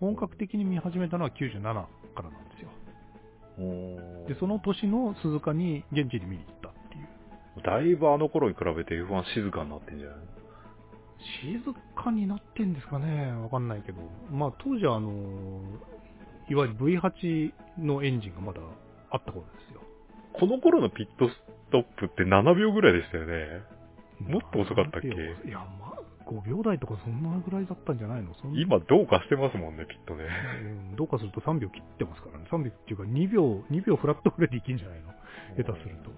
[0.00, 2.70] 本格的に見始めたのは97からなんですよ。
[3.58, 7.62] おで、その年の鈴鹿に現地に見に行ったっていう。
[7.62, 10.16] だいぶあの頃に比べて F1 静かになってんじゃない？
[11.42, 11.60] 静
[11.94, 13.98] かになってんですかねわかんないけど。
[14.32, 15.10] まあ当時はあの、
[16.48, 18.60] いわゆる V8 のエンジンがまだ
[19.10, 19.82] あった頃ですよ。
[20.32, 21.34] この頃のピットス
[21.70, 23.62] トップって7秒ぐらいでしたよね。
[24.20, 25.08] もっと遅かったっけ？
[25.08, 25.10] い
[25.50, 28.32] や、まあ、5秒台とかそんなぐらいだったんじゃないの？
[28.54, 30.24] 今どうかしてますもんね、ピットね。
[30.90, 32.46] うんどうかすると3秒切ってますからね。
[32.50, 35.12] 3秒っていうか2秒、2秒フラットぐらいでいけんじゃないの？
[35.56, 36.10] 下手すると。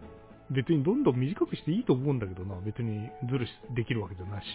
[0.51, 2.55] 別にどんどん短くしていいと思うんだけどな。
[2.61, 4.47] 別にズルしできるわけじゃなし。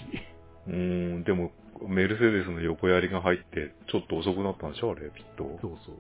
[0.68, 1.52] うーん、でも、
[1.90, 5.44] メルセデスの横やりが入って、ちょっと遅くなったんでしょあれ、ピット。
[5.62, 5.96] そうそう。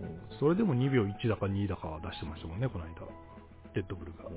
[0.00, 2.92] うんそれでも2秒1だか2だか出してましたもんね、この間。
[3.74, 4.24] レッドブルが。
[4.28, 4.36] うん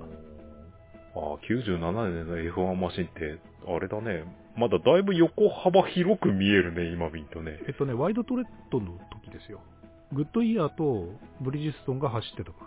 [1.16, 1.80] ああ、97
[2.14, 4.24] 年の F1 マシンって、あれだね。
[4.56, 7.60] まだだいぶ横幅広く見えるね、今見るとね。
[7.68, 9.62] えっとね、ワイドトレッドの時ですよ。
[10.12, 11.08] グッドイヤーと
[11.40, 12.66] ブリヂストンが走ってたか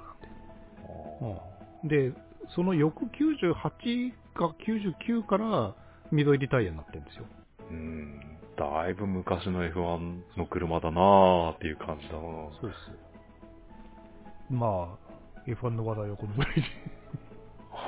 [1.20, 2.10] らなんで。
[2.10, 2.16] で、
[2.54, 5.74] その翌98か99から
[6.10, 7.24] 溝入りタイヤになってるんですよ。
[7.70, 8.20] うん。
[8.56, 12.20] だいぶ昔の F1 の車だなーっていう感じだな
[12.60, 14.52] そうです。
[14.52, 16.62] まあ、F1 の話題はこのぐらいで。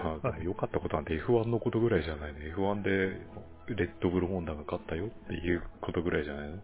[0.04, 2.38] はあでも良かったことなんて F1 のことぐらいじゃないの。
[2.40, 2.90] F1 で
[3.74, 6.58] レッドブルホンダが勝ったよっていうことぐらいじゃないの？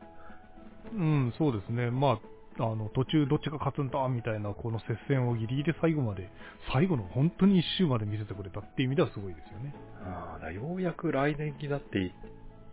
[0.92, 1.90] うん、そうですね。
[1.90, 2.18] ま
[2.59, 6.29] あ、あの、途中どっちが勝つんだみたいな、この接戦をギリギリ最後まで、
[6.72, 9.74] 最後の本当に一周まで見せてくれたっていう意味ではすごいですよね。
[10.03, 12.12] ああ、だようやく来年になって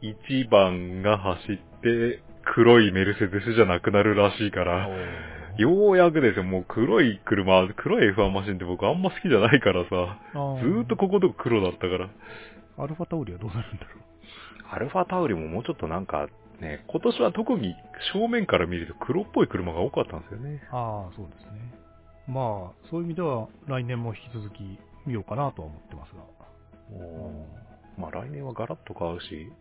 [0.02, 2.22] 1番が走って
[2.54, 4.90] 黒いメルセデスじゃなくなるらしいから、
[5.58, 9.90] ようやくですよ、もう黒い車、黒い F1 マシンって僕あんま好きじゃないからさ、
[10.34, 12.10] ずーっとこことこ黒だったから。
[12.80, 14.02] アルファタオリはどうなるんだろ
[14.70, 16.28] アルファタウリももうちょっとなんか
[16.60, 17.76] ね、今年は特に
[18.14, 20.62] 正面から見ると黒っぽい車が多かったんですよね。
[20.72, 20.76] う。
[20.76, 21.74] ああ、そうですね。
[22.28, 26.38] まあ、そういう意味では来年も引き続き見ようかなとは思ってますが。
[27.98, 29.52] まあ来年はガラッと変わるし、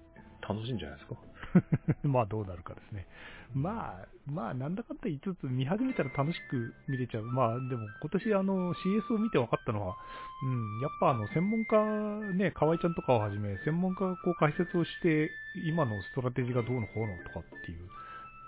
[0.47, 1.17] 楽しいんじゃないですか。
[2.05, 3.07] まあどうなるかですね。
[3.55, 7.25] まあ、まあなんだかんだ言いつつ見始めたら楽しく見れちゃう。
[7.25, 9.97] まあでも今年あの CS を見て分かったのは、
[10.45, 15.31] うん、やっぱあの専門家、ね、河合ちゃんとかをはじめ、専門家がこう解説をして、
[15.67, 17.83] 今のストラテジーがどうのこうのとかっていう、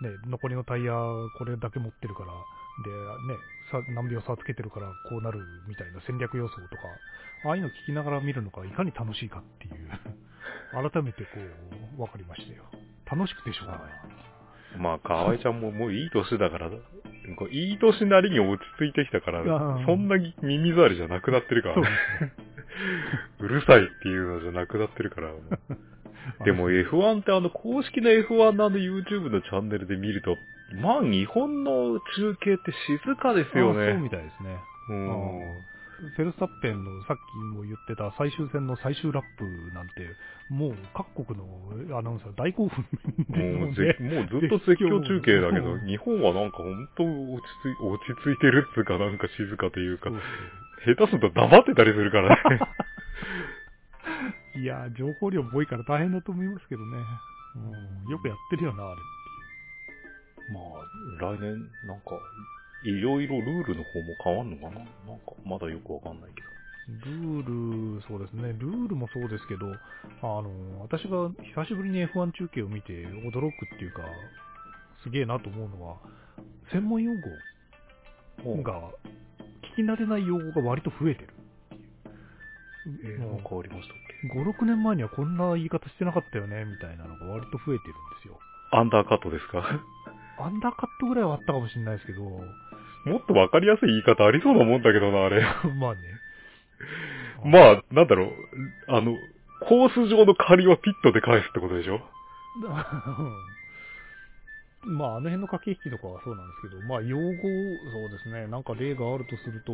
[0.02, 0.92] ね、残りのタイヤ
[1.38, 2.32] これだけ持ってるから、
[2.84, 2.90] で、
[3.32, 3.38] ね、
[3.70, 6.82] さ何秒差つけてるからこうなるみたいな戦略予想とか、
[7.46, 9.90] ああいうの聞きながら見るのがいかに楽しいかっていう、
[10.90, 11.28] 改めてこ
[11.94, 12.64] う、分かりましたよ。
[13.10, 13.80] 楽しくてしょうがない。
[14.78, 21.88] まあ、河合ちゃんももういい年だから、いい年なりに落ち着いてきたからうん、そんなに耳障りじゃなくなってるからね。
[23.40, 25.32] うるさいっていうのじゃなくなってるから。
[26.44, 30.36] でも F1 ってあの公式の F1 のあの YouTube のチャンネルで見ると、
[30.80, 33.94] まあ日本の中継って静かですよあそうね。
[33.94, 34.56] みたいですね。
[34.90, 40.06] うんフェルスタッペンのさっきも言ってた最終戦の最終ラップなんて、
[40.48, 50.10] もう各国のアナウンサー大興奮ですもうので、ぜもうずっと絶叫中継だけど、うん日本はなんか本当落ち着い、落ち着いてるっつうかなんか静かというか
[50.86, 52.60] 下手すると黙ってたりするからね。
[54.62, 56.98] いやー、情報量も多いから大変だと思いますけどね。
[57.56, 58.96] うん、よくやってるよな、あれ。
[60.52, 60.60] ま
[61.30, 62.18] あ、来年なんか、
[62.82, 64.80] いろいろルールの方も変わんのかな？
[64.80, 66.48] なんか、まだよくわかんないけど。
[66.88, 69.72] ルール、そうですね、ルールもそうですけど、
[70.22, 72.92] あの、私が久しぶりに F1 中継を見て
[73.28, 74.02] 驚くっていうか、
[75.02, 75.96] すげえなと思うのは、
[76.72, 77.28] 専門用語
[78.62, 78.90] が、
[79.76, 81.28] 聞き慣れない用語が割と増えてる。
[83.04, 88.38] えー、なんかありましたっけ？5、6年前にはこんな言い方してなかったよね、みたいなのが割と増えてるんですよ。
[88.70, 89.60] アンダーカットですか？
[90.40, 92.40] アンダーカットぐらいはあったかもしれないですけど、
[93.04, 95.42] もっとわかりやすい言い方ありそうなもんだけどな、あれ。
[95.78, 96.00] まあね。
[97.44, 98.32] まあ、なんだろう。
[98.88, 99.16] あの、
[99.60, 102.00] コース上の借りはピットで返すってことでしょ？
[104.86, 109.72] まあ、あの辺の駆け引きとかはそうなんですけど、まあ、用語、そうですね、なんか例があるとすると、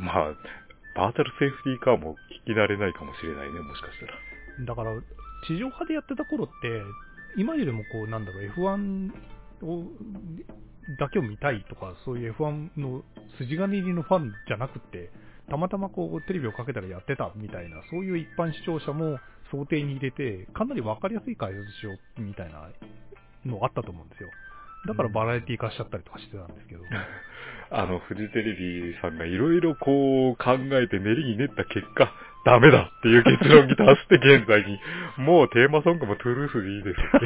[0.00, 0.34] まあ、
[0.96, 4.14] バーチャルセーフティーカーも聞き慣れないかもしれないね、もしかしたら。
[4.64, 4.90] だから、
[5.46, 6.82] 地上波でやってた頃って、
[7.36, 9.12] 今よりもこう、なんだろう、F1
[9.62, 9.84] を、
[10.96, 13.02] だけを見たいとか、そういう F1 の
[13.38, 15.10] 筋金入りのファンじゃなくて、
[15.50, 19.18] たまたまこう、テレビをかけたらやってたみたいな、そういう一般視聴者も
[19.50, 22.68] 想定に入れて、かなりわかりやすい解説しようみたいな
[23.44, 24.30] のあったと思うんですよ。
[24.86, 26.82] だからバラエティ化しちゃったりとかしてたんですけど。
[27.70, 32.10] あの、フジテレビさんがいろいろこう考えて練りに練った結果、
[32.44, 34.80] ダメだっていう結論に達して現在に、
[35.22, 37.20] もうテーマソングもトゥルースでいいですっ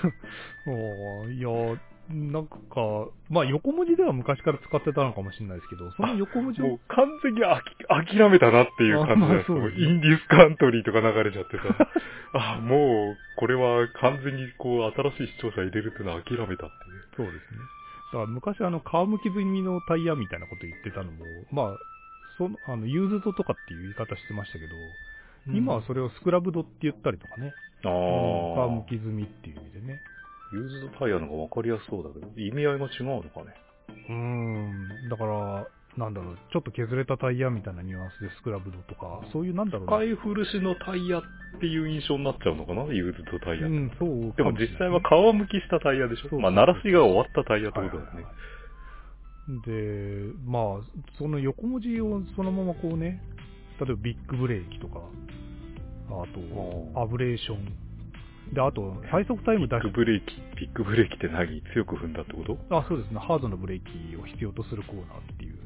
[0.00, 0.08] て。
[0.66, 1.78] おーいや、
[2.10, 2.56] なんか、
[3.28, 9.44] まあ横文字では昔から使ってたのかもしれないですけど、その横文字をもう完全にあき諦めたなっていう感じあまです。
[9.44, 11.88] あそうですねもうインディスカントリーとか流れちゃってさ。
[12.56, 17.04] あ、もう、これは完全にこう、新しい視聴者入れるっていうのは諦めたっていう。
[17.16, 17.58] そうですね。
[18.12, 21.78] だから昔あの、皮むき済みのタイヤみたいなこと言ってたのも、まあ、
[22.38, 24.72] その、あの、ユーズドとかっていう言い方してましたけど、
[25.52, 27.52] 今はそれを scrubbed って言ったりとかね。
[27.84, 27.90] あ皮
[28.70, 28.88] むあ。
[28.88, 30.00] き済みっていう意味でね。
[30.52, 33.54] ユーズドタイヤの方がわかりやすそうだけど、意味合いが違うのかね。
[34.08, 35.08] うーん。
[35.08, 41.22] だから、なんだろう、ちょっと削れたタイヤみたいなニュアンスで scrubbed とか、そういうなんだろうな使い古しのタイヤっ
[41.60, 43.66] ていう印象になっちゃうのかなユーズドタイヤ。
[43.66, 48.26] うん、そうでも実際は皮むきしたタイヤでしょそうまあ、慣らしが終わったタイヤってことだよね。
[49.66, 50.62] で、まあ、
[51.18, 53.20] その横文字をそのままこうね、
[53.80, 55.00] 例えば big brake とか、
[56.10, 57.87] あと、 abrasion。
[58.52, 61.62] で、あと、最速タイム出し big brake、big brake って何？
[61.74, 62.58] 強く踏んだってこと？
[62.70, 63.20] あ、そうですね。
[63.20, 65.58] ハードなブレーキを必要とするコーナーっていう。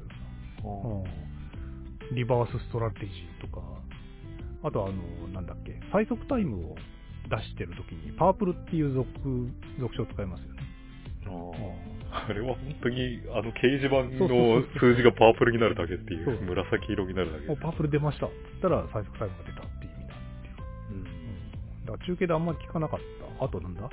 [0.65, 3.63] うん、 reverse strategy とか、
[4.65, 6.77] あとはあの、なんだっけ、最速タイムを
[7.31, 9.07] 出してるときに、パープルっていう属、
[9.81, 10.63] 属性を使いますよね。
[11.25, 11.31] あ
[12.29, 16.35] あれは本当に、あの、掲示板の数字がパープルになるだけっていそう。
[16.35, 17.61] う、紫色になるだけ。
[17.61, 18.27] パープル出ました。
[18.27, 19.63] つったら最速タイムが出た
[21.85, 23.01] だから中継であんまり聞かなかっ
[23.39, 23.45] た。
[23.45, 23.89] あとなんだ？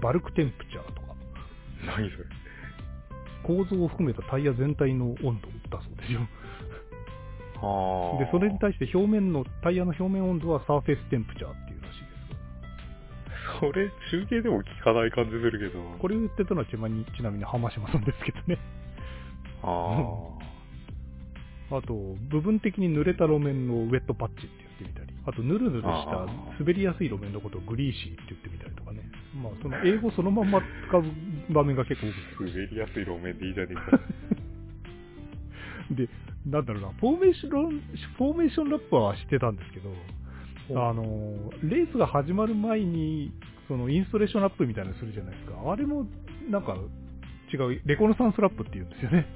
[0.00, 1.14] バルクテンプチャーとか、
[1.86, 2.24] 何それ
[3.46, 6.20] 構造を含めたタイヤ全体の温度だそうですよ。
[7.62, 8.18] ああ。
[8.18, 12.06] で、それに対して表面の、タイヤの表面温度はサーフェイステンプチャーっていうらしいで
[13.54, 13.60] す。
[13.60, 15.80] それ、中継でも聞かない感じするけど。
[15.98, 18.58] これを言ってたのはちなみに、ちなみに浜島さんですけどね。
[19.62, 20.32] あ
[21.78, 21.94] あと、
[22.30, 24.65] 部分的に濡れた路面の wet patch って言ってみたり、
[25.26, 26.26] あと、ぬるぬるした
[26.58, 29.02] 滑りやすい路面のことを greasy って言ってみたりとかね。
[29.34, 31.02] まあ、その英語そのまんま使う
[31.52, 32.52] 場面が結構多くあ。
[32.52, 33.98] 滑りやすい路面でいいじゃねえか。
[35.94, 36.06] て。
[36.06, 36.08] で、
[36.46, 37.80] なんだろうな、フォーメーション、
[38.16, 39.90] フォーメーションラップは知ってたんですけど、
[40.80, 41.02] あの、
[41.64, 43.32] レースが始まる前に、
[43.66, 45.58] そのインストレーションラップみたいなのするじゃないですか。
[45.70, 46.06] あれも、
[46.48, 46.76] なんか、
[47.52, 49.26] 違う、レコノサンスラップって言うんですよね。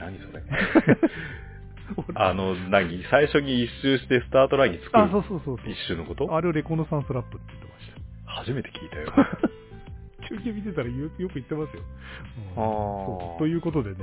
[0.00, 0.42] 何それ
[2.14, 3.02] あの、何？
[3.10, 5.76] 最初に一周してスタートラインに作あ、そうるそうそう一。
[5.86, 6.34] 周のこと？
[6.34, 7.88] あれをレコノサンスラップって言ってまし
[8.24, 8.30] た。
[8.32, 9.12] 初めて聞いたよ。
[10.26, 11.82] 中継見てたらよよく言ってますよ。
[12.56, 13.96] うんということでね、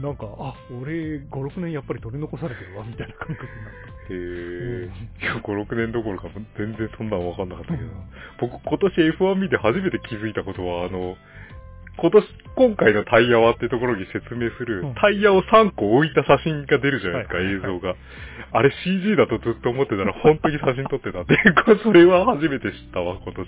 [0.00, 3.72] なんか、あ、俺、5、6年やっぱり取り残されてるわ、みたいな感覚になっ
[4.08, 4.14] た。
[4.14, 5.24] へうんえ。
[5.24, 7.92] いや、5、6年どころか全然そんなん分かんなかったけどうん。
[8.40, 11.16] 僕、今年 F1 見て初めて気づいたことは、あの、
[11.98, 17.94] 今年、今回のタイヤはってところに説明するうん、タイヤを3個置いた写真が出るじゃないですか、はい映像が。
[18.52, 21.36] あれ CG だとずっと思ってたら、本当に写真撮ってたん で、
[21.82, 23.46] それは初めて知ったわ、今年。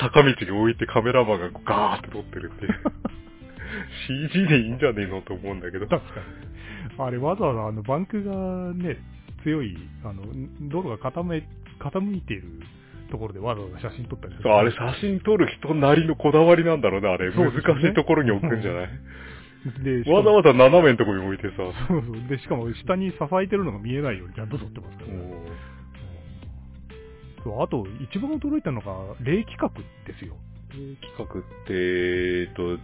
[0.00, 2.74] 坂道に置いてカメラマンがガーって撮ってるっていう。
[4.30, 5.86] CG でいいんじゃねえのと思うんだけど。
[5.86, 7.06] 確かに。
[7.06, 8.98] あれ、わざわざあのバンクがね、
[9.44, 10.22] 強い、あの、
[10.68, 11.44] 道路が傾い
[11.78, 12.42] 傾いている
[13.10, 14.42] ところでわざわざ写真撮ったりする。
[14.44, 17.30] そう、あれ写真撮る人なりのこだわりなんだろうね、あれ。
[17.32, 18.88] 難しいところに置くんじゃない？
[19.84, 21.56] で、わざわざ斜めのところに置いてさ。
[21.88, 22.28] そうそう。
[22.28, 25.16] で、しかも下に支えてるのが見えないようにちゃんと撮ってますから、ね。
[25.18, 25.44] も
[27.44, 30.34] そう、あと、一番驚いたのが、冷規格ですよ。
[30.70, 32.78] う企画って、えっと、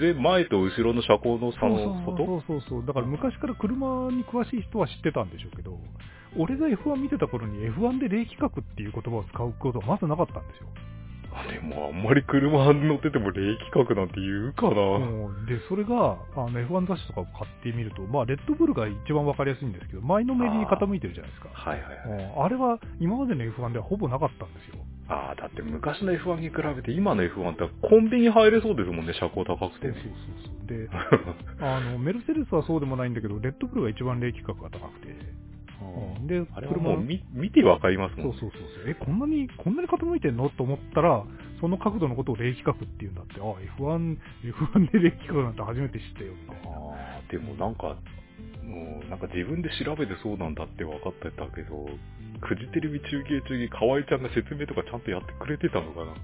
[0.00, 2.24] 前前と後ろの車高の差のこと？
[2.24, 2.86] そうそうそう。
[2.86, 5.78] だから昔から車に詳しい人は知ってたんでしょうけど、
[6.36, 10.68] 俺が F1 見てた頃に F1 で冷規格っていう言葉を使うことはまずなかったんですよ。
[11.34, 14.80] あでもあんまり車に乗ってても冷気格なんて言うかな。
[15.00, 21.48] うんで、それが、あの F1 雑誌とかを買ってみると、まあ、レッドブルが一番わかりやすいんですけど、前のめりに傾いてるじゃないですか。
[21.52, 22.36] はいはいはい。
[22.36, 24.84] うんあれは今までの F1 ではほぼなかったんですよ。
[25.08, 30.66] ああ、だって昔の F1 に比べて今の F1 ってコンビニ入れそうですもんね、車高高くてそうそうそうそう。
[30.66, 30.88] で、
[31.64, 35.08] あの、メルセデスはそうでもないんだけど、レッドブルが一番冷規格が高くて、
[36.18, 38.32] うんで、あれはもう見見てわかりますもん。
[38.32, 38.90] そうそうそうそう。
[38.90, 40.48] え、こんなに、こんなに傾いてんの？
[40.50, 41.24] と思ったら、
[41.60, 43.44] その角度のことを冷規格って言うんだって、あ、
[43.78, 46.76] F1、F1 で冷規格なんて初めて知ったよ、みたいな。
[46.76, 47.96] ああ、でもなんか、
[48.64, 51.86] もうなんか自分で調べてそうなんだって分かってたけど、
[52.40, 56.14] フジテレビ中継中に河合ちゃんが説明とかちゃんとやってくれてたのかな？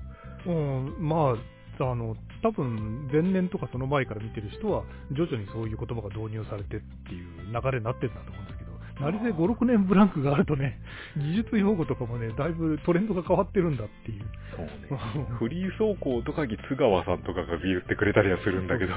[0.46, 8.67] うん、まあ、あの、多分、前年とかその前から見てる人は、徐々にそういう言葉が導入されてっていう流れになってるんだと思うんですけど、
[9.00, 10.78] なりせ5、6年ブランクがあるとね、
[11.16, 14.24] 技術用語とかもね、だいぶトレンドが変わってるんだっていう。
[14.56, 15.26] そうね。
[15.38, 18.94] フリー走行とかに津川さんとかが言ってくれたりはするんだけど。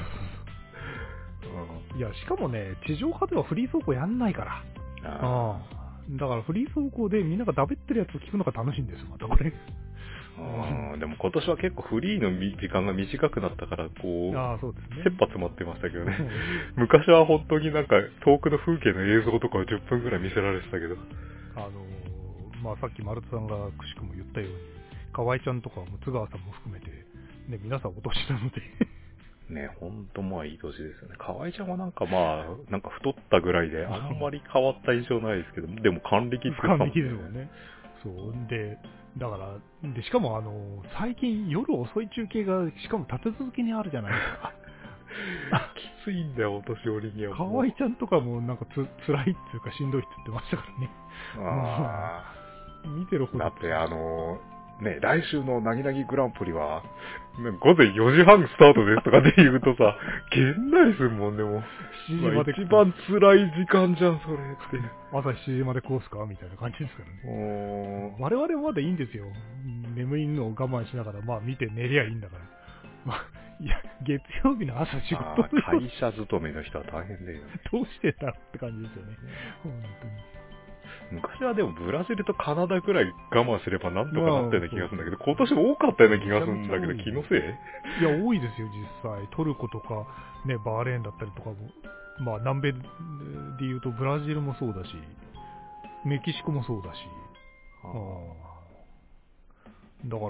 [1.98, 4.64] いや、しかもね、地上波ではフリー走行やんないから。
[5.04, 5.82] あうん
[6.18, 9.54] だからフリー走行でみんながダベってるやつを聞くのが楽しいんですよ、またこれ。
[10.42, 15.04] あでも今年は結構フリーのみ時間が短くなったから、こう、ああ、そうですね。
[15.04, 16.18] 切羽詰まってましたけどね。
[16.76, 20.96] 昔は本当になんか遠くの風景の映像とかを10分ぐらい見せられてたけど。
[21.56, 22.02] あのー
[22.62, 24.56] まあ、さっき丸田さんがくしくも言ったように、
[25.14, 26.88] 河合ちゃんとか六川さんも含めて、
[27.50, 28.62] ね、皆さんお年なので、
[29.50, 31.16] ね、ほんとまあいい年ですよね。
[31.18, 37.50] 河合ちゃんはなんかまあ、なんか太ったぐらいで、あんまり変わった印象ないですけど、でも還暦って言ってたもん感激ですもんね。
[38.04, 38.34] そう。
[38.50, 38.78] で、
[39.18, 39.58] だから、
[39.94, 44.54] で、しかもあの、最近夜遅い中継が、しかも立て続けにあるじゃないですか。
[45.76, 47.36] きついんだよ、お年寄りには。
[47.36, 50.90] 河合ちゃんとかもなんかつ辛いっていうかしんどいって言ってましたからね。
[51.38, 52.34] あ
[52.88, 53.38] 見てるほ。
[53.38, 54.40] だってあの、
[54.82, 56.84] ね、来週のなぎなぎグランプリは、
[57.38, 59.96] ね午前4時半スタートですとかって言うとさ、
[60.34, 61.64] げんなりするもんね、もう。
[62.10, 64.38] 7時まで、一番辛い時間じゃん、それっ
[64.74, 64.82] て。
[65.14, 67.22] 朝7時までコースかみたいな感じですからね。
[67.26, 69.26] おー我々はまだいいんですよ。
[69.96, 72.42] 眠いのを我慢しながら、まあ見て寝りゃいいんだから。
[73.06, 73.26] まあ、
[73.62, 77.44] いや、月曜日の朝仕あ事ー会社勤めの人は大変だよね。
[77.72, 79.18] どうしてたって感じですよね。
[79.64, 79.72] 本
[80.02, 80.31] 当に。
[81.12, 87.40] 昔はでもブラジルとカナダくらい我慢すればなんとかなったような気がするんだけど、今年多かったような気がするんだけど、気のせい？
[87.40, 89.28] いや、多いですよ、実際。
[89.36, 90.08] トルコとか、
[90.46, 91.56] ね、バーレーンだったりとかも、
[92.20, 92.80] まあ、南米で
[93.62, 94.96] 言うとブラジルもそうだし、
[96.06, 96.98] メキシコもそうだし、
[100.06, 100.30] だから、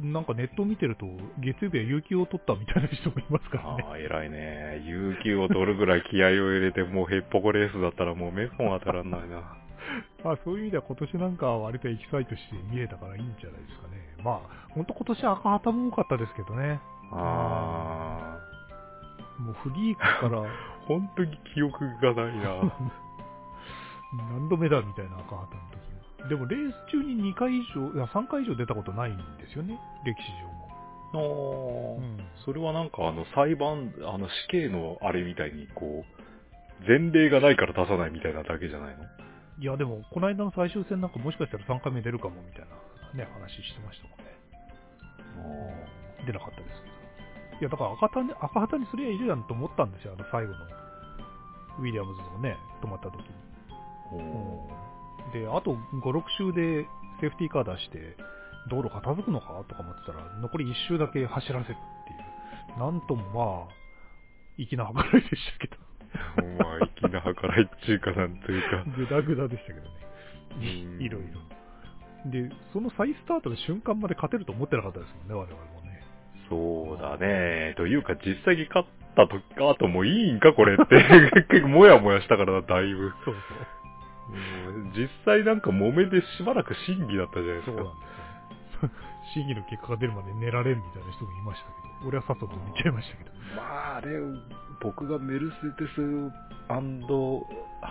[0.00, 1.06] なんかネット見てると、
[1.38, 3.84] 月曜日は有給を取ったみたいな人もいますからね。
[3.86, 4.82] ああ、偉いね。
[4.84, 9.56] 有給を取るぐらい気合を入れて、もうヘッポコレースだったらもうメスも当たらないな。
[10.24, 14.16] まあ、そういう意味では今年なんかは割とエキサイトして見れたからいいんじゃないですかね。
[14.24, 16.80] まあ、本当今年赤旗も多かったですけどね。
[17.12, 18.38] あ
[19.38, 20.44] もうフリークからあ、
[20.86, 22.72] 本当に記憶がないな。
[24.30, 26.28] 何度目だみたいな赤旗の時に。
[26.28, 30.64] でもレース中に2回以上、いや3回以上出たことないんですよね、歴史上も。
[31.12, 39.04] ああ、うんそれはなんかあの裁判、あの死刑のあれみたいにこう、前例がないから出さないみたいなだけじゃないの？
[39.58, 42.66] いや、でも、この間の最終戦なんかもしかしたら3回目出るかもみたいな
[43.14, 44.34] ね、話してましたもんね。
[46.26, 46.94] 出なかったですけど。
[47.60, 50.58] いや、だから赤旗に赤旗にすりゃいいじゃんと思ったんですよ、あの最後の。
[51.78, 53.34] ウィリアムズのね、止まった時に。
[54.12, 54.68] お
[55.32, 56.86] で、あと5、6周で
[57.20, 58.16] セーフティーカー出して、
[58.70, 61.76] 道路片付くのかとか思ってたら、残り1周だけ走らせるっ
[62.06, 62.78] ていう。
[62.78, 63.74] なんともまあ、
[64.58, 65.83] 粋な計らいでしたけど。
[66.38, 68.84] ーまあ、粋な計らいっていうかなんというか。
[68.96, 69.86] グダグダでしたけどね。
[70.56, 71.40] うんいろいろ。
[72.30, 76.02] で、その再スタートの瞬間まで勝てると思ってなかったですもんね、我々もね。
[76.48, 77.74] そうだね。
[77.76, 80.84] というか、実際に勝った時後もいいんか、これって。
[81.50, 83.12] 結構もやもやしたからな、だいぶ。
[83.24, 83.34] そう
[84.30, 84.38] う
[84.88, 87.76] ん実際なんか揉めてしばらく審議だったじゃないですそう。
[87.76, 87.84] そうか。
[87.84, 88.23] なんですよ。
[89.32, 93.30] 審議の結果が出るまで寝られんみたいな人もいましたけど、俺はさっさと寝ちゃいましたけど。
[93.56, 94.20] まあ、あれ、
[94.82, 96.00] 僕がメルセデス
[96.68, 96.80] ハ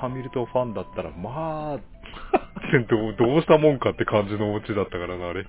[0.09, 1.77] ミルトンファンだったら、まあ、
[2.89, 5.45] どうどうしたもんかって感じのオチだったからな、あれ。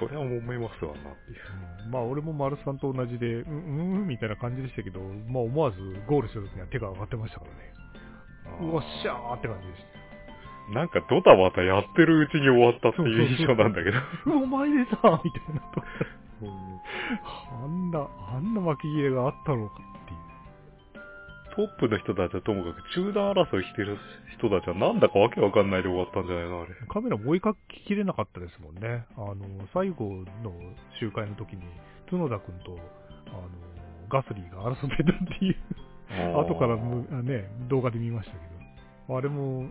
[0.00, 1.38] それは揉めますわなっていう。
[1.62, 7.72] うんまあ俺も丸さんと同じで、うん、うん、みたいな感じでしたけど、まあ思わずゴールした時には手が上がってましたからね。
[8.60, 9.97] うわっしゃーって感じでした。
[10.70, 13.98] なんかドタバタやってるうちに終わったっていう印象なんだけど。
[14.26, 15.82] うわ、お前でさみたいなと。
[17.64, 21.66] あんな、あんな巻き切れがあったのかっていう。
[21.68, 23.98] トップの人たちはともかく中断争いしてる
[24.36, 26.74] 人たちはなんだかわけわかんないで終わったんじゃないのあれ。
[26.88, 29.06] カメラも追いかけきれなかったですもんね。
[29.16, 29.36] あの、
[29.72, 30.04] 最後
[30.44, 30.52] の
[31.00, 31.62] 集会の時に、
[32.10, 32.78] 角田くんと、
[33.28, 33.48] あの、
[34.08, 35.56] ガスリーが争ってたっていう、
[36.36, 36.76] 後から
[37.22, 38.38] ね、動画で見ましたけ
[39.08, 39.68] ど、あれも、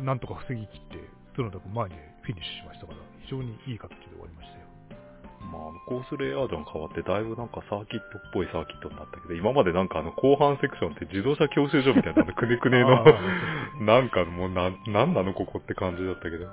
[0.00, 0.98] なんとか防ぎ切って、
[1.36, 4.62] 角田くん前にフィニッシュしましたから、非常にいい形で終わりましたよ。
[5.42, 13.04] まあ、コースレイアウトが変わって、だいぶなんかサーキットっぽいサーキットになったけど、今までなんかあの後半セクションって自動車教習所みたいなのくねくねの
[13.84, 16.50] なんかもうな、なんなのここって感じだったけど、よ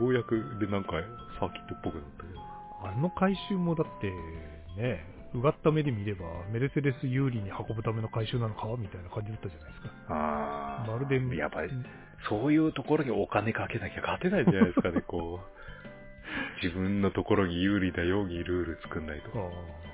[0.00, 1.00] うやくでなんか
[1.40, 2.40] サーキットっぽくなったけど。
[2.84, 4.10] あの回収もだって、
[4.76, 9.92] ね、うがった目で見れば、メルセデス有利に運ぶための回収なのかみたいな感じだったじゃないですか。
[10.08, 11.70] あまるで、やっぱり、
[12.28, 16.64] そういうところにお金かけなきゃ勝てないんじゃないですかね、 こう。
[16.64, 19.30] 自分のところに有利なようにルール作んないと。
[19.34, 19.86] あ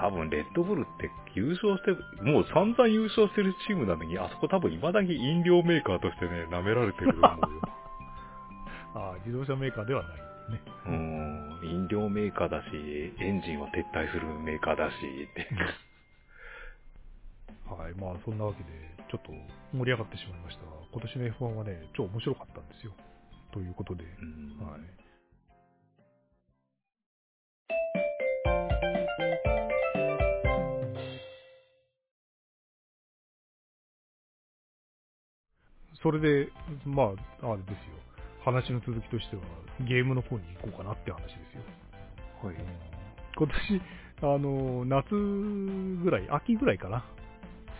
[0.00, 1.90] 多分、レッドブルって優勝して、
[2.22, 7.62] もう散々優勝してるチームなのに、あそこ多分未だに飲料メーカーとしてね、舐められてると思うよ。
[8.94, 10.60] あああ自動車メーカーではないね。
[10.86, 12.66] うん、飲料メーカーだし、
[13.20, 15.48] エンジンは撤退するメーカーだし、って。
[17.68, 18.68] はい、まあそんなわけで、
[19.10, 19.32] ちょっと
[19.76, 22.92] 盛り上がってしまいましたが、今年の F1 はね、超面白かったんですよ。
[23.52, 24.80] ということで、うんはい。
[36.00, 36.48] それで、
[36.84, 37.04] ま
[37.42, 37.97] あ、あれですよ。
[38.52, 39.42] 話の続きとしては、
[39.86, 41.62] ゲームの方に行こうかなって話ですよ。
[42.42, 42.56] はい。
[43.36, 43.82] 今年、
[44.22, 45.10] あの、夏
[46.02, 47.04] ぐらい、秋ぐらいかな。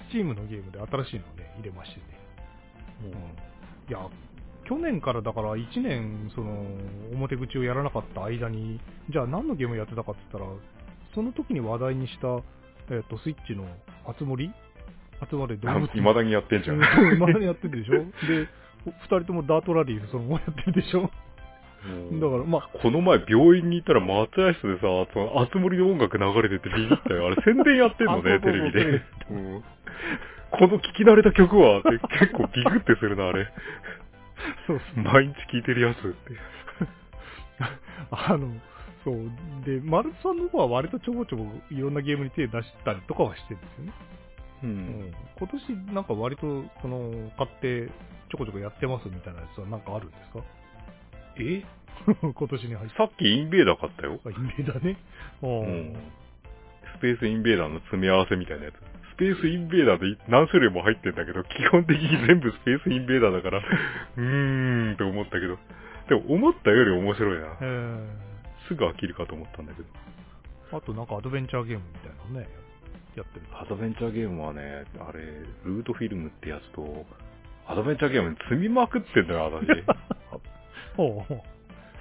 [0.08, 2.18] スチームのゲームで新しいのをね、入れましてね。
[3.88, 3.98] いや、
[4.64, 6.66] 去年からだから1年、その、
[7.14, 10.56] 表口をやらなかった間に、じゃあ何のゲームやってたかって言ったら、
[11.14, 12.28] その時に話題にした、
[12.94, 13.64] えっ、と、スイッチの、
[14.06, 14.52] あつ森
[15.30, 15.88] 集まれ動物。
[15.92, 16.76] 未だにやってんじゃん。
[16.76, 18.04] うんまだにやってるでしょ？
[18.28, 18.48] で、
[18.86, 21.10] お二人ともダートラリーそのままやってるでしょ？
[21.84, 24.80] うんだから、まあ、この前病院に行ったら待合室でさ、
[25.14, 27.28] その、あつ森の音楽流れててビビったよ。
[27.28, 29.02] あれ宣伝やってんのね、テレビで。
[29.30, 29.64] うん
[30.50, 33.46] この聞き慣れた曲は結構ビクってするな、あれ。
[34.66, 35.04] そうそう。
[35.04, 36.16] 毎日聴いてるやつって。
[38.10, 38.54] あの、
[39.04, 39.30] そう。
[39.66, 43.92] で、マルツさんの方は割とちょこちょこいろんなゲームに手出したりとかはしてるんですよね。
[44.62, 44.66] う。
[44.66, 44.74] うん
[45.08, 45.12] ん。
[45.38, 47.88] 今年なんか割と、その、買って
[48.30, 50.44] ちょこちょこやってますみたいなやつはなんかあるんですか？
[51.40, 51.62] え？
[52.22, 52.96] 今年に入って。
[52.96, 54.20] さっきインベーダー買ったよ。
[54.24, 54.96] あ、イメージだね？
[55.42, 55.94] ううん。
[56.98, 58.74] スペースインベーダーの詰め合わせみたいなやつ。
[59.14, 63.58] スペースインベーダーで何種類も入ってんだけど、基本的に全部スペースインベーダーだから、
[64.16, 65.58] うーんって思ったけど。
[66.08, 67.46] でも思ったより面白いな。
[67.60, 68.06] えー
[68.68, 69.88] すぐ飽きるかと思ったんだけど。
[70.76, 72.46] あとなんかアドベンチャーゲームみたいなのね、
[73.18, 73.46] やってる。
[73.60, 75.20] アドベンチャーゲームはね、あれ、
[75.64, 77.04] ルートフィルムってやつと、
[77.66, 79.66] アドベンチャーゲームに積みまくってんだよ、私。
[80.96, 81.42] ほうほう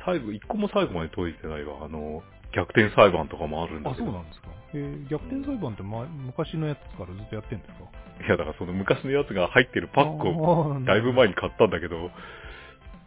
[0.06, 1.84] 最後、一個も最後まで解いてないわ。
[1.84, 4.06] あの、逆転裁判とかもあるんだあ、けど。
[4.06, 4.48] そうなんですか。
[4.74, 7.86] えー逆転裁判って、ま、昔のやつからずっとやってんですか？
[8.26, 12.12] いや、だからその昔のやつが入ってるパックををだいぶ前に買ったんだけど、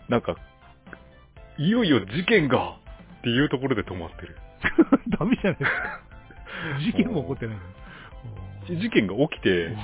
[0.08, 0.36] なんか、
[1.58, 2.76] いよいよ事件が
[3.18, 4.36] っていうところで止まってる。
[5.18, 6.00] ダメじゃないですか。
[6.80, 7.68] 事件も起こってないのに。
[8.68, 9.74] 事件が起きて、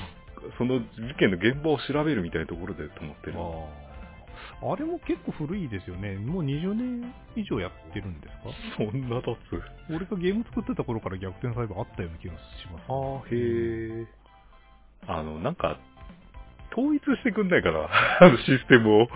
[0.58, 3.34] その事件の現場を調べるみたいなところで止まってる。
[4.62, 6.16] あれも結構古いですよね。
[6.16, 8.34] もう20年以上やってるんです
[8.76, 8.84] か？
[8.90, 9.62] そんな経つ。
[9.90, 12.38] 俺がゲーム作ってた頃から逆転裁判あったような気がし
[12.72, 14.06] ます、ああ、へえ。
[15.08, 15.78] あの、なんか、
[16.72, 17.88] 統一してくんないかな
[18.20, 19.08] あのシステムを。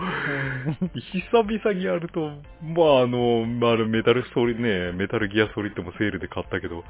[0.93, 2.21] 久々にやると、
[2.61, 6.83] まああの、まああのメタルストーリーね、メタルギアソリッドもセールで買ったけど、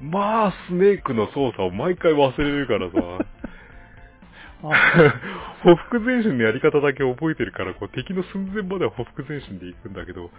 [0.00, 3.24] まあスネークの操作を毎回忘れるからさ、
[5.62, 10.30] ほふ前進のやり方だけ覚えてるから、こう敵の寸前まではほふ前進で行くんだけど、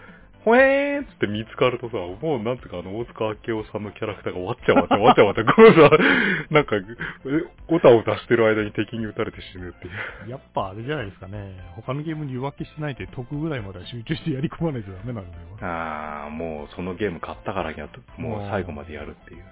[0.45, 5.89] ほえーんっつって見つかるとさ、もうなんつうかあの大塚明夫さんのキャラクターがわっちゃわっちゃわっちゃわっちゃ、こうさ、
[6.53, 6.85] なんか、え
[7.67, 10.29] おたおたしてる間に敵に撃たれて死ぬっていう。
[10.29, 11.57] やっぱあれじゃないですかね。
[11.75, 16.23] 他のゲームに湯分けしないで得ぐらいまでは集中してやり込まないとダメなのでは。
[16.23, 19.43] ああ、もうそのゲーム買ったからには、もう最後までやるっていう。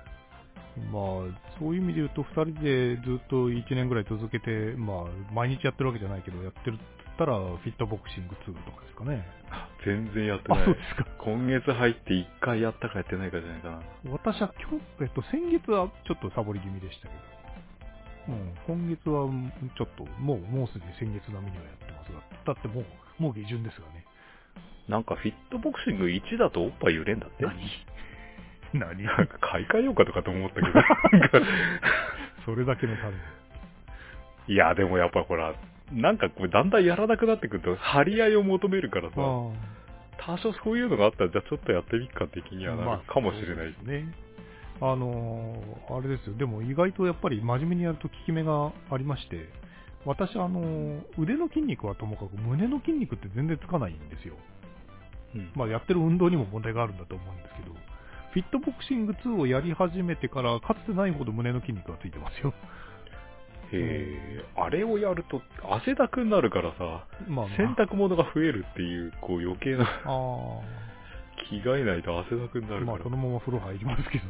[0.91, 6.77] まあ、そういう意味で言うと、二人でずっと1年ぐらい続けて、まあ、毎日やってるわけじゃないけど、やってる
[7.13, 9.25] ったら、フィットボクシング2とかですかね。
[9.51, 10.61] あ全然やってない。
[10.61, 11.05] あ、そうですか。
[11.19, 13.81] 今月入って1回やったかやってないかじゃないかな。
[14.11, 17.21] 私は今日、えっと、先月はちょっとサボり気味でしたけど、
[18.29, 19.29] うん、今月は
[19.77, 22.85] ちょっと、もう、もうすでに先月並みにはやってますが、だってもう、
[23.21, 24.05] もう下旬ですがね。
[24.87, 27.45] なんかフィットボクシング1だとおっぱい揺れんだって？
[28.73, 29.03] 何？
[29.03, 31.45] なんか買い替えようかとかと思ったけど。
[32.45, 33.17] それだけのために。
[34.47, 35.53] いや、でもやっぱほら、
[35.93, 43.55] なんかこれだんだんやらなくなってくると、張り合いを求めるからさ、多少そういうのがあったら、じゃあちょっとやってみっか的にはなるかもしれない。
[43.55, 44.13] そうですね。
[44.81, 46.35] あのーあれですよ。
[46.35, 49.49] でも意外とやっぱり真面目にやると効き目がありまして、
[50.05, 54.35] 私、あのー腕の筋肉はともかく胸の筋肉って全然つかないんですよ。
[55.35, 57.75] うんまあやってる運動にも問題があるんだと思うんですけど、
[58.33, 62.53] フィットボクシング2をやり始めてから、かつてないほど胸の筋肉がついてますよ。
[63.77, 70.59] へえ、あれをやると汗だくになるからさ、まあ、洗濯物が増えるっていう、こう余計なあ
[71.49, 72.97] 着替えないと汗だくになあ、るから。
[72.97, 74.25] まあそのまま風呂入りますけど。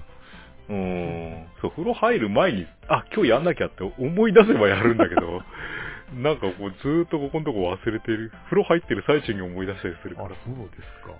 [0.69, 1.47] うーん。
[1.61, 5.41] そう、風呂入る前に、あ、今日やんなきゃって思い出せばやるんだけど、
[6.15, 8.31] なんかこうずーっとここのとこ忘れてる。
[8.45, 11.13] 風呂入ってる最中に思い出したりするから。、あそうですか。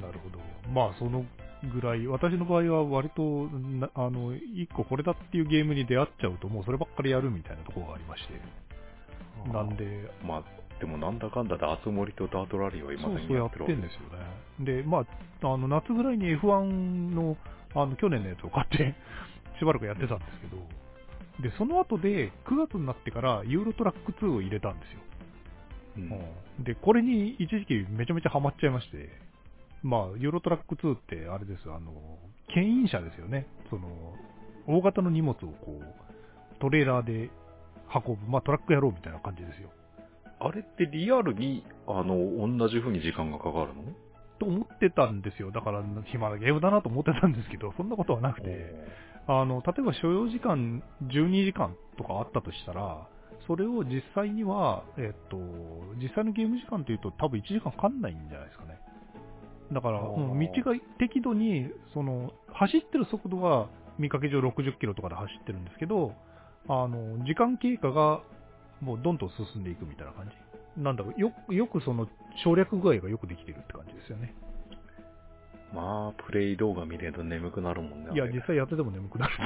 [0.00, 0.38] なるほど。
[0.72, 1.24] まあ、その
[1.64, 8.40] ぐらい、私の場合は割と、なあの、一個これだっていうゲームに出会っちゃうと、もうそればっかりやるみたいなところがありまして。
[9.52, 10.42] なんで、まあ、
[10.80, 14.00] でもなんだかんだで熱森とダートラリーは今だにやっててるわけんですよ
[14.64, 14.82] ね。
[14.82, 15.06] で、まあ、
[15.52, 17.36] あの、夏ぐらいに F1 の、
[17.74, 18.94] あの、去年のやつを買って、
[19.58, 20.62] しばらくやってたんですけど、
[21.40, 25.00] で、その後で、9月になってから、ユーロトラック2を入れたんですよ。
[25.96, 29.10] うんで、これに一時期めちゃめちゃハマっちゃいまして、
[29.84, 31.92] まあ、ユーロトラック2ってあれです、あの、
[32.54, 33.46] 牽引車ですよね。
[33.68, 34.14] その、
[34.66, 37.30] 大型の荷物をこう、トレーラーで
[37.94, 39.68] 運ぶ、まあトラックやろうみたいな感じですよ。
[40.40, 42.16] あれってリアルに、あの、
[42.58, 43.84] 同じ風に時間がかかるの？
[44.40, 45.52] と思ってたんですよ。
[45.52, 48.74] だから、暇なゲームだなと思ってたんですけど、そんなことはなくて、
[49.26, 53.06] あの、例えば所要時間12時間とかあったとしたら、
[53.46, 55.36] それを実際には、えっと、
[56.00, 58.78] 実際のゲーム時間というと多分1時間かかんないんじゃないですかね。
[59.72, 66.14] だから、道が適度に、その、走ってる速度は見かけ上60キロとかで走ってるんですけど、
[66.68, 68.22] あの、時間経過が
[68.80, 70.32] もうどんどん進んでいくみたいな感じ。
[70.82, 72.08] なんだろう、よよくその
[72.42, 74.34] 省略具合がよくできてるって感じですよね。
[75.72, 78.10] まあ、プレイ動画見れると眠くなるもんね。
[78.14, 79.32] いや、実際やってても眠くなる。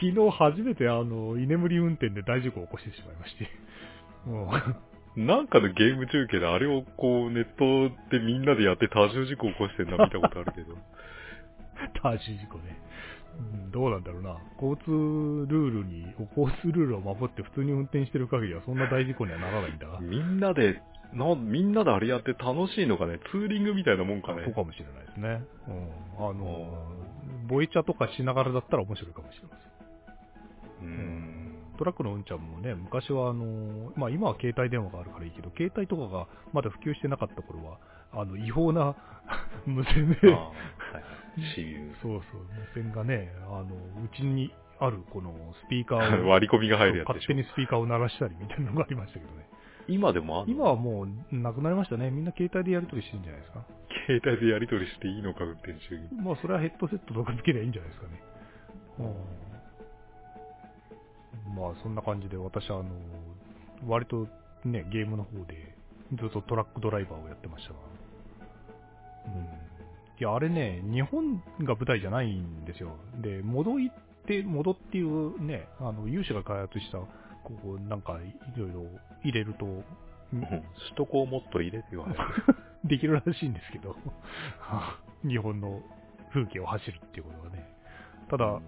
[0.00, 3.48] 昨日初めてあの、居眠り運転で大事故を起こしてしまいまして。
[4.26, 4.48] もう、
[5.16, 10.74] なんかのゲーム中継であれをこうネットでみんなでやって多重事故起こしてるのは見たことあるけど。
[12.02, 12.78] 多重事故ね。
[13.38, 14.36] うんどうなんだろうな。
[14.62, 16.06] 交通ルールに、
[16.36, 19.98] 交通ルールを守って普通に運転してる限りはそんな大事故にはならないんだが。
[20.00, 20.80] みんなで、
[21.12, 24.52] な、みんなであれやって楽しいのかね、ツーリングみたいなもんかそうね。
[24.52, 25.42] かもしれないですね。
[25.68, 26.28] うん。
[26.28, 26.86] あの、
[27.48, 29.56] ボイチャとかしながらだったら面白いかもしれま
[30.80, 30.88] せん。
[30.88, 31.43] うん。
[31.76, 37.78] トラックのうんちゃんもね、昔はあの、まあ今は携帯電話があるからいいけど、携帯とかがまだ普及してなかった頃は、
[38.12, 38.94] あの、違法な
[39.66, 40.54] 無線で、ああはい。
[42.02, 42.42] そうそう、
[42.74, 45.32] 無線がね、あの、うちにあるこの
[45.64, 47.34] スピーカーを、 割り込みが入るやつ勝手。
[47.34, 49.44] にスピーカーを鳴らしたりみたいなのがありましたけどね。
[49.86, 50.52] 今でもあんの？
[50.52, 52.10] 今はもうなくなりましたね。
[52.10, 53.64] みんな携帯でやり取りしてるんじゃないですか？
[54.06, 56.08] 携帯でやり取りしていいのか、運転中に。
[56.22, 58.22] まあそれはヘッドセットとかつけりゃいいんじゃないですかね。
[59.00, 59.14] うん
[61.46, 62.90] まあそんな感じで私はあの、
[63.86, 64.26] 割と
[64.64, 65.76] ね、ゲームの方で
[66.14, 67.78] ずっとトラックドライバーをやってましたが。
[69.26, 69.42] うん。
[69.42, 72.96] いや、あれね、日本が舞台じゃないんですよ。
[73.20, 73.94] で、戻行っ
[74.26, 77.08] て、戻っていうね、あの、有志が開発した、こ
[77.64, 78.18] う、なんか、
[78.56, 78.86] いろいろ
[79.24, 79.66] 入れると、
[80.30, 80.62] 首
[80.96, 82.06] 都高もっと入れてよ。
[82.84, 83.96] できるらしいんですけど、
[85.26, 85.82] 日本の
[86.30, 87.68] 風景を走るっていうことがね。
[88.28, 88.60] ただ、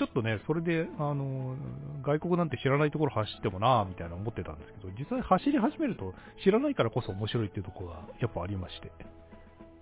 [0.00, 1.56] ちょっとね、それで、あの、
[2.02, 8.90] 外国なんて知らないところ走ってもなぁ、みたいな思ってたんですけど、実際走り始めると知らないからこそ面白いっていうところがやっぱありまして。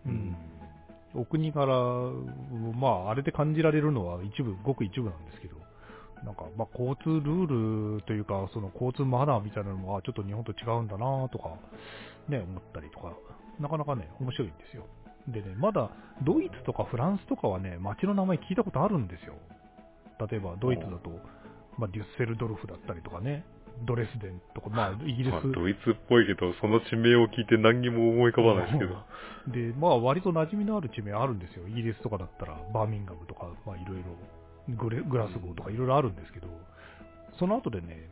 [0.06, 0.36] うん。
[1.14, 1.68] お国柄、
[2.74, 5.54] まあ、あれで感じられるのは一部、ごく一部なんですけど、
[6.24, 11.54] なんか、まあ、交通ルールというか、その交通マナーみたいなのは、ちょっと日本と違うんだなとか、
[12.28, 13.12] ね、思ったりとか、
[13.60, 14.84] なかなかね、面白いんですよ。
[15.28, 15.90] でね、まだ、
[16.24, 19.34] ドイツとかフランスとかはね、街の名前聞いたことあるんですよ。
[20.18, 21.10] 例えば、ドイツだと、
[21.78, 23.44] まあ、デュッセルドルフだったりとかね、
[23.84, 28.96] ドレスデンとか、まあ、 イギリス、まあドイツっぽいけど、その地名を聞いて何にも思い浮かばないですけど。
[29.48, 31.68] で、まあ割と馴染みのある地名あるんですよ。
[31.68, 34.04] イギリスとかだったらバーミンガムとか、まあいろいろ、
[34.74, 36.48] グラスゴーとかいろいろあるんですけど、
[37.38, 38.08] その後でね、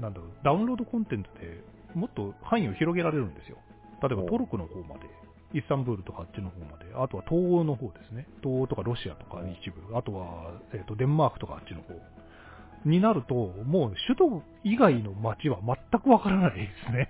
[0.00, 1.62] なんだろう、ダウンロードコンテンツで
[1.94, 3.56] もっと範囲を広げられるんですよ。
[4.02, 5.08] 例えばおトルコの方まで、
[5.54, 8.26] イスタンブールとかあっちの方まで、あとは東欧の方ですね。
[8.42, 11.94] 東欧とかロシアとか一部、あとは、えっとデンマークとかあっちの方。
[12.84, 17.08] になると、もう首都以外の街は全くわからないですね。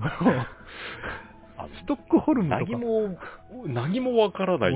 [0.00, 2.72] あ ストックホルムとか。
[2.72, 3.18] 何も、
[3.66, 4.72] 何もわからない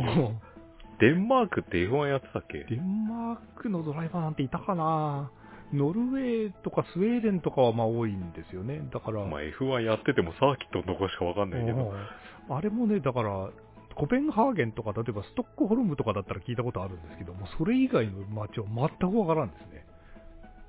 [1.00, 2.64] デンマークって F1 やってたっけ？
[2.64, 5.30] デンマークのドライバーなんていたかな
[5.74, 8.88] ノルウェーとかスウェーデンとかはまあ多いんですよね。
[8.92, 11.90] だから、まあ F1 やっててもサーキットのとこしかわかんないけど。
[11.90, 13.50] うんあれもね、だから、
[13.94, 19.86] コペンハーゲンとか、例えばストックホルムとかだったら聞いたことあるんですけども、それ以外の街は全くわからんですね。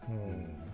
[0.10, 0.66] うん。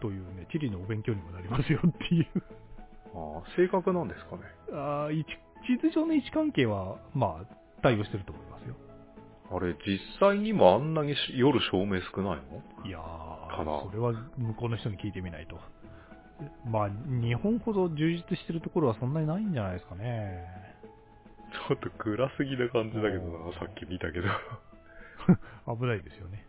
[0.00, 2.26] というね、地理のお勉強にもなりますよっていう。
[3.14, 4.42] ああ正確なんですかね。
[4.72, 5.30] あー位置
[5.66, 8.53] 地図上の位置関係は、まあ、対応してると思いますよ。
[9.50, 12.42] あれ、実際にもあんなにし夜照明少ない
[12.82, 12.86] の？
[12.86, 15.58] いやー、それは向こうの人に聞いてみないと。
[16.66, 20.44] まあ、日本ほど充実してるところはそんなにないんじゃないですかね。
[21.68, 24.28] ちょっと暗すぎな感じだけどな、さっき見たけど。
[25.78, 26.44] 危ないですよね。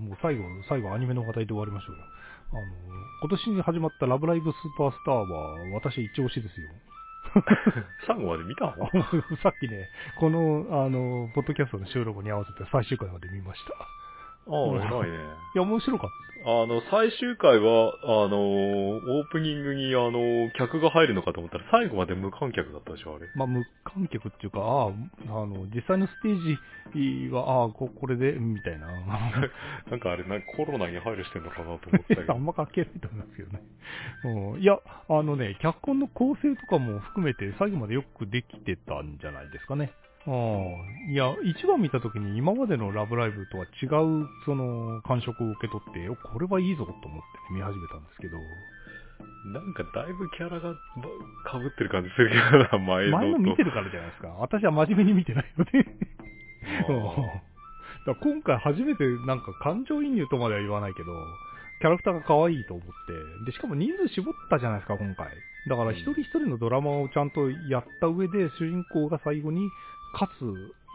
[0.00, 2.02] もう最後、最後アニメの話題で終わりましょうよ。
[2.52, 2.62] あの、
[3.22, 6.70] 今年に始まったラブライブスーパースターは私一押しですよ。
[8.06, 8.90] 最後まで見たの
[9.42, 9.88] さっきね、
[10.18, 13.74] この、あの、ポッドキャストの収録に合わせて最終回まで見ました。
[14.50, 15.18] ああ、偉いね。
[15.54, 16.10] いや、面白かっ
[16.42, 23.26] あの、最終回は、あの、オープニングに、あの、客が入るのかと思ったら、最後まで無観客だったでしょ、あれ。
[23.26, 23.32] た。
[23.36, 28.86] まあ、無観客っていうか、ああ、あの、実際のステージは、ああ、ここれで、みたいな。
[29.90, 32.32] なんかあれ、なんかコロナに配慮してんのかなと思ってたけど。
[32.32, 33.60] あんま関係ないと思いますけどね。
[34.24, 34.78] うん、いや、
[35.10, 39.92] あのね、脚本の構成とかも含めて最後までよくできてたんじゃないですかね。
[40.26, 47.20] うん、いや、一番見た時に今までのラブライブとは違う、その、感触を受け取って、おこれはいいぞと思って、ね、
[47.56, 48.36] 見始めたんですけど、
[49.52, 50.74] なんかだいぶキャラが
[51.44, 53.16] かぶってる感じするけどな、前のと。
[53.16, 54.28] 前の見てるからじゃないですか。
[54.38, 55.72] 私は真面目に見てないので。
[58.04, 61.12] だから今回初めてなんか感情移入とまでは言わないけど、
[61.80, 65.28] キャラクターが可愛いと思って、で、しかも人数絞ったじゃないですか、今回。
[65.68, 69.70] だから一人一人のドラマをちゃんとやった上で、主人公が最後に
[70.12, 70.42] 勝つ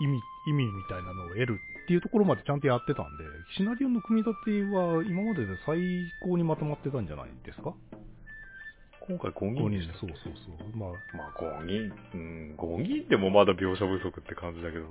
[0.01, 3.23] 意味、意味みたいなのを得るっていうところまでちゃんとやってたんで、
[3.57, 5.77] シナリオの組み立ては今までで最
[6.23, 7.73] 高にまとまってたんじゃないですか？
[9.07, 10.77] 今回5 ?5 人でし人で、そうそうそう。
[10.77, 14.89] まあ、まあ5人、うん、5人でもまだ描写不足って感じだけど、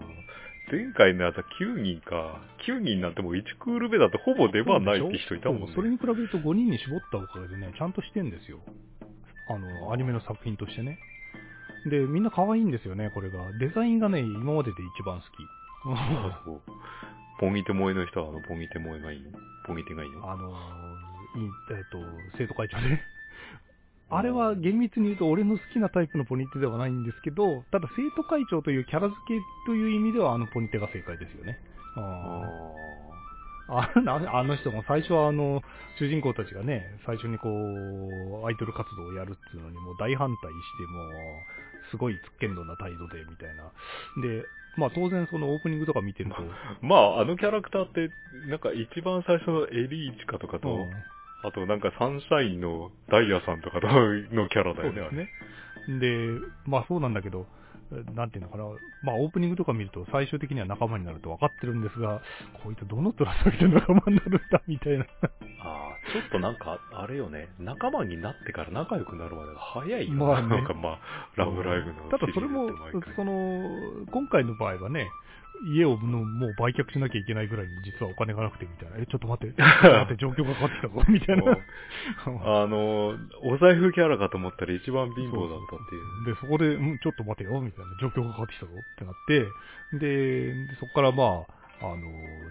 [0.70, 2.40] 前回のやつは9人か。
[2.66, 5.72] 9人になっても1クール目だとほぼ出番ないって人いたもんね。
[5.74, 8.60] それに比べると5人に絞ったおかげでね、ちゃんとしてんですよ。
[9.50, 10.98] あの、アニメの作品としてね。
[11.86, 13.52] で、みんな可愛いんですよね、これが。
[13.58, 15.30] デザインがね、今までで一番好き。
[16.44, 16.60] そう
[17.38, 19.30] ポギテ萌えの人はあのポギテ萌えがいいの
[19.66, 20.30] ポギテがいいの？
[20.30, 20.52] あの、い
[21.72, 21.98] えっ、と、
[22.38, 23.02] 生徒会長ね。
[24.10, 31.58] あれは厳密に言うと俺の好きなタイプのポニテではないんですけど、ただ生徒会長というキャラ付けという意味ではあのポニテが正解ですよね。
[31.96, 32.00] あ
[33.66, 35.62] ああああの人も最初はあの、
[35.98, 41.10] 主人公たちがね、最初にこう、アイドル活動をやるっていうのにもう大反対して、もう、
[41.94, 43.70] すごいつっけんどんな態度で、みたいな。
[44.20, 44.44] で、
[44.76, 46.36] まあ当然そのオープニングとか見てると、
[46.82, 48.10] まあ、あのキャラクターって、
[48.48, 50.90] なんか一番最初のエリーチカとかと、うん
[51.46, 55.28] あとなんかサンシャインのダイヤさんとかとのキャラだよね、そうで
[55.84, 56.00] すね。
[56.00, 57.46] で、まあそうなんだけど、
[58.14, 58.64] なんていうのかな、
[59.02, 62.22] まあオープニングとか見ると最終的には仲間になると分かってるんですが、
[62.62, 65.04] こいつどの面下げて仲間になるんだ、みたいな。
[65.04, 65.30] あれ。
[65.60, 70.16] ああ、ちょっとなんか、あれよね、仲間になってから仲良くなるまでが早いよね。
[70.16, 70.98] まあねなんかまあ、
[71.36, 72.68] ラブライブのただそれも
[73.16, 75.08] その、今回の場合はね、
[75.62, 78.96] 家をのもう売却しなきゃいけないぐらいに実はお金がなくてみたいな。
[78.98, 82.62] え、ちょっと待って、ちょっと待って、状況が変わってきたぞ、みたいな。
[82.62, 86.34] あの、お財布キャラかと思ったら一番貧乏だったっていう。
[86.34, 89.46] で、そこで、うんちょっと待てよ、みたいな状況が変わってきたぞってなって、
[89.98, 92.06] で、でそこからまあ、あの、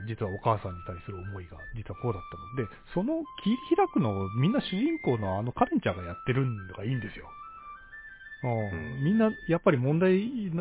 [0.08, 7.26] 実はお母さんに対する思いが実はこうだったので、その切り開くのをみんな主人公のあのカレンちゃんがやってるのがいいんですよ。
[9.02, 10.52] みんなやっぱり問題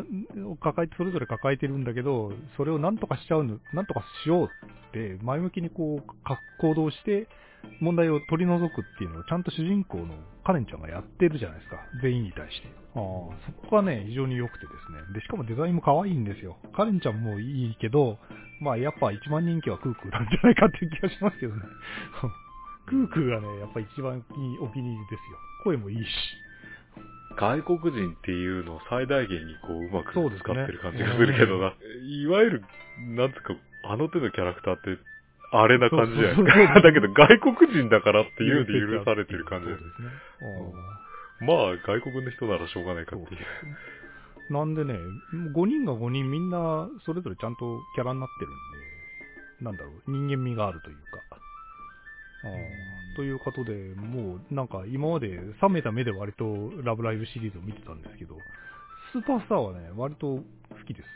[0.45, 4.49] を抱えて、それぞれ抱えてるんだけど、それをなんとかしちゃうの、なんとかしよう
[4.89, 7.27] って、前向きにこう、か行動して、
[7.79, 10.15] 問題を取り除くっていうのをちゃんと主人公の
[10.45, 11.77] カレンちゃんがやってるじゃないですか。
[12.01, 12.67] 全員に対して。
[12.95, 13.01] ああ
[13.63, 15.13] そこがね、非常に良くてですね。
[15.13, 16.57] で、しかもデザインも可愛いんですよ。
[16.75, 18.17] カレンちゃんもいいけど、
[18.61, 21.61] まあやっぱ一番人気はクークーなんじゃないかっていう気がしますけどね。
[22.87, 24.23] クークーがね、やっぱ一番
[24.61, 25.37] お気に入りですよ。
[25.63, 26.09] 声もいいし。
[27.37, 31.73] 外国人っていうのを最大限にこううまく使ってる感じがするけどな。
[32.07, 32.63] いわゆる、
[33.15, 33.55] なんつうか、
[33.85, 34.97] あの手のキャラクターって、
[35.51, 36.81] あれな感じじゃないですそうそうか。
[36.81, 40.07] だけど外国人だからっていうので許されてる感じそうですね。
[40.41, 44.53] うんまあ、外国の人ならしょうがないかっていう。
[44.53, 44.93] なんでね、
[45.55, 48.53] 5人が5人みんなそれぞれちゃんとキャラになってるん
[49.59, 50.95] で、なんだろう、人間味があるという
[51.29, 51.32] か。
[53.15, 55.27] ということで、もうなんか今まで
[55.61, 58.35] 冷めた目で割とラブライブシリーズを見てたんですけど、
[59.13, 60.43] スーパースターはね、割と好
[60.85, 61.07] きです。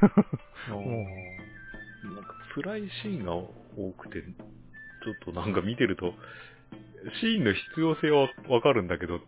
[0.70, 3.48] なんか辛いシーンが多
[3.98, 6.12] くて、ちょっとなんか見てると、
[7.20, 9.20] シーンの必要性はわかるんだけど、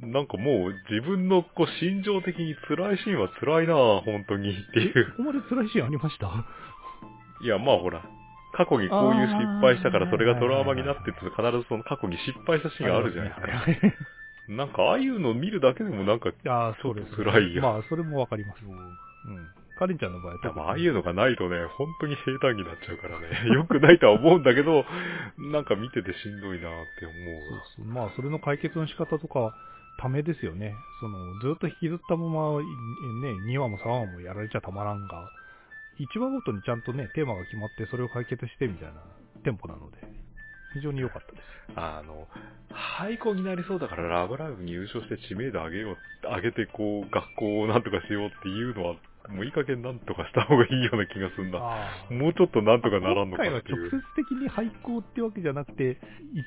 [0.00, 5.10] なんかもう自分のこう心情的に辛いシーンは辛いなぁ、本当にっていう。
[5.12, 6.44] ここまで辛いシーンありました？
[7.42, 8.04] いや、まあほら、
[8.58, 14.18] 過去にこういう失敗したからそれがトラウマになってって必ずその過去に失敗したシーンがあるじゃないですか。
[14.48, 17.14] なんかああいうのを見るだけでもなんか、ああ、そうです。
[17.14, 18.64] 辛いよまあ、それもわかります。
[18.64, 18.74] うん。
[19.78, 24.84] カレンちゃんの場合は多分ああいうのがないとね、本当に平坦になっちゃうからね、 良くないとは思うんだけど、
[25.38, 27.62] なんか見ててしんどいなって思うわ。
[27.76, 27.94] そうそう。
[27.94, 29.54] まあ、それの解決の仕方とか、
[30.00, 30.74] ためですよね。
[31.00, 32.64] その、ずっと引きずったまま、い
[33.20, 35.30] ね、2話も3話もやられちゃたまらんが、
[35.98, 39.02] 1話ごとにちゃんとね、テーマが決まって、それを解決してみたいな
[39.44, 39.98] テンポなので、
[40.74, 41.42] 非常に良かったです。
[41.76, 42.28] あの、
[42.70, 48.96] 廃校になりそうだからラブライブに優勝して知名度上げよう、上げてこう、学校をなんとかしようっていうのは、
[49.28, 51.58] もういい加減なんとかした方がいいような気がするんだ。
[51.60, 53.90] あーもうちょっとなんとかならんのか今回はっていう。
[53.90, 56.00] 直接的に廃校ってわけじゃなくて、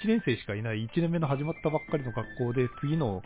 [0.03, 3.21] 1年生しかいない1年目の始まったばっかりの学校で、次の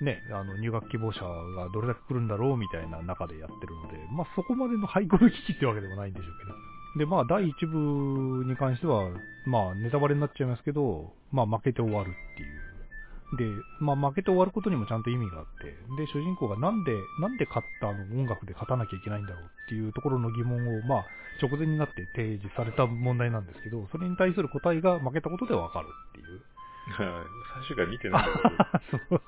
[0.00, 7.04] ね、あの入学希望者がどれだけ来るんだろうみたいな中でやってるので、まあそこまでの廃校の危機ってわけでもないんでしょうけど。
[7.04, 9.10] で、まあ第1部に関しては、
[9.46, 12.67] まあネタバレになっちゃいますけど、まあ負けて終わるっていう。
[13.36, 13.44] で、
[13.80, 15.64] まあ負けて終わることにもちゃんと意味があって、
[15.96, 18.04] で、主人公がなんで、なんで勝ったあの？
[18.20, 21.06] 音楽で勝たなきゃいけないんだろうっていうところの疑問を、まあ
[21.42, 26.40] 直前になって提示された問題なんですけど、それに対する答えが負けたことでわかるっていう。
[26.90, 27.24] は い
[27.68, 28.98] 最終回見てないんだけど。
[29.08, 29.22] そう。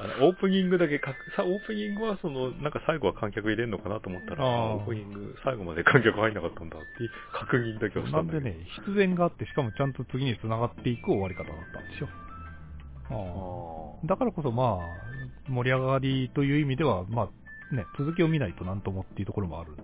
[0.00, 8.44] あのオープニングだけかく、さ、オープニングはその、なんか最後は観客入れんのかなと思ったら、オープニング最後まで観客入んなかったんだっていう確認だけはしたんだけど。
[8.44, 12.08] なんでね、必然があって、しかもちゃんと次に繋がっていく終わり方だったんですよ。
[14.04, 17.28] だからこそまあ、盛り上がりという意味では、ま
[17.72, 19.82] あ、ね、続きを見ないとなんともっていうところもあるんで、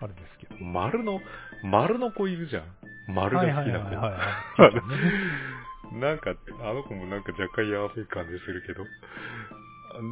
[0.00, 0.64] あれですけど。
[0.64, 1.20] 丸の、
[1.62, 2.64] 丸の子いるじゃん。
[3.08, 3.62] 丸が好きな子。
[3.62, 4.08] はいはいは
[4.58, 4.68] いは
[5.92, 5.94] い。
[6.00, 8.84] なんか、あの子もなんか若干やべえ感じするけど。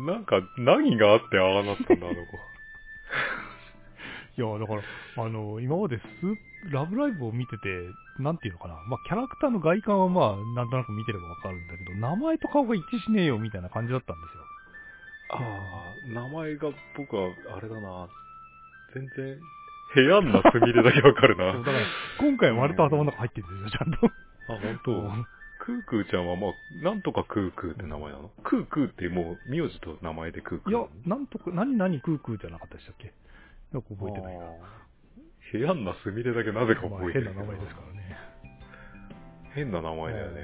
[0.06, 2.38] なんか、何があってああなったんだ、あの子。
[4.36, 4.82] いや、だから、
[5.24, 6.02] あの、今までス
[6.72, 7.68] ラブライブを見てて、
[8.18, 8.74] なんていうのかな。
[8.88, 14.44] まあ、キャラクターの外観はまあ、なんとなく見てればわかるんだけど、名前と顔が一致しねえよ、みたいな感じだったんですよ。
[15.30, 18.08] ああ、名前が僕は、あれだな。
[18.94, 19.38] 全然、
[19.94, 21.52] 部屋んなすみれだけわかるな。
[21.54, 21.84] そうだから、
[22.18, 24.06] 今回は割と頭の中入ってるんですよ、ちゃんと。
[24.06, 24.10] あ、
[24.60, 25.24] 本当？
[25.64, 26.52] クークーちゃんはまあ、
[26.84, 28.30] なんとかクークーって名前なの？
[28.42, 33.12] クークーってもう、名字と名前でクークーいや、なんとか、何々クークーじゃなかったでしたっけ？
[33.74, 34.46] よく覚えてないな。
[35.52, 37.34] 部屋んなすみれだけなぜかまあ覚えてる。
[37.34, 38.16] 変な名前ですからね。
[39.54, 40.40] 変な名前だよね。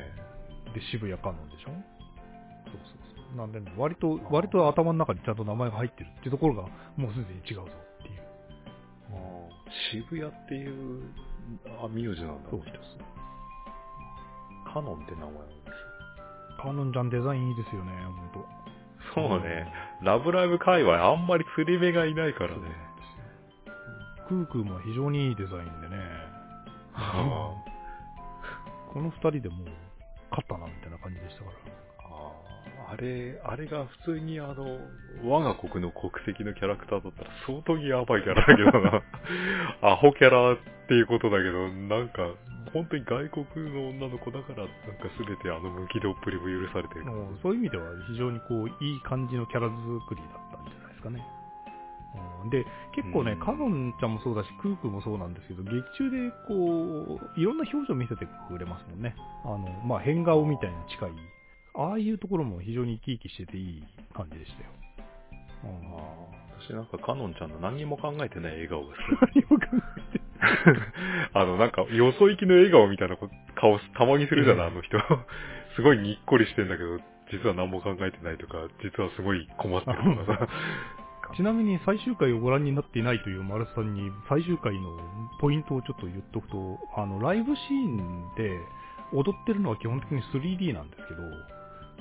[0.75, 1.71] で、渋谷カノンでしょ？
[1.71, 2.83] そうそう
[3.31, 3.37] そう。
[3.39, 6.63] なんでね、割と、割と頭の中にちゃんと名前が入ってるっていうところが、
[6.97, 8.21] もうすでに違うぞっていう。
[9.91, 11.03] 渋谷っていう、
[11.83, 12.51] あ、名字なんだ。
[12.51, 12.79] そうです。
[14.73, 18.47] カノンって名前なんですカノンちゃんデザインいいですよね、ほんと。
[19.15, 19.73] そうね。
[20.03, 22.61] ラブライブ界隈あんまり釣り目がいないからね。
[24.31, 25.97] クークーも非常にいいデザインでね。
[26.95, 27.51] あ
[28.95, 29.67] この二人でもう、
[30.31, 31.57] 勝ったな、みたいな感じでしたから。
[32.91, 34.79] あれ、あれが普通にあの、
[35.25, 39.03] 我が国の国籍のキャラクターだったら相当にヤバいキャラだけどな。
[39.83, 40.57] アホキャラっ
[40.87, 42.31] ていうことだけど、なんか、
[42.73, 44.75] 本当に外国の女の子だから、なんか
[45.19, 47.05] 全てあの無気度っぷりも許されてる。
[47.43, 51.40] そういう意味では非常にこう、いい感じのキャラ作りだったんじゃないですかね。
[52.43, 59.15] うんで、結構ね、うんカノンちゃんもそうだし、クークーもそうなんですけど、劇中でこう、いろんな表情見せてくれますもんね。
[59.45, 61.11] あの、まあ、変顔みたいな近い。
[61.75, 63.83] ああいうところも非常に生き生きしてていい
[64.13, 64.71] 感じでしたよ。
[65.65, 69.41] うんあー私なんかカノンちゃんの何にも考えてない笑顔が好き。
[69.49, 69.67] 何も考
[70.13, 70.21] えて
[71.33, 74.99] あの、なんか、よそ行きの笑顔みたいなこ顔たまにするじゃない、あの人。
[75.77, 76.99] すごいにっこりしてんだけど、
[77.31, 80.49] 実は何も考えてないとか、実はすごい困ってるとかさ。
[81.37, 84.99] ちなみに最終回をご覧になっていないという丸さんに最終回の
[85.41, 88.59] ポイントをちょっと言っとくと、あの、ライブシーンで
[89.13, 91.21] 踊ってるのは基本的に 3D なんですけど、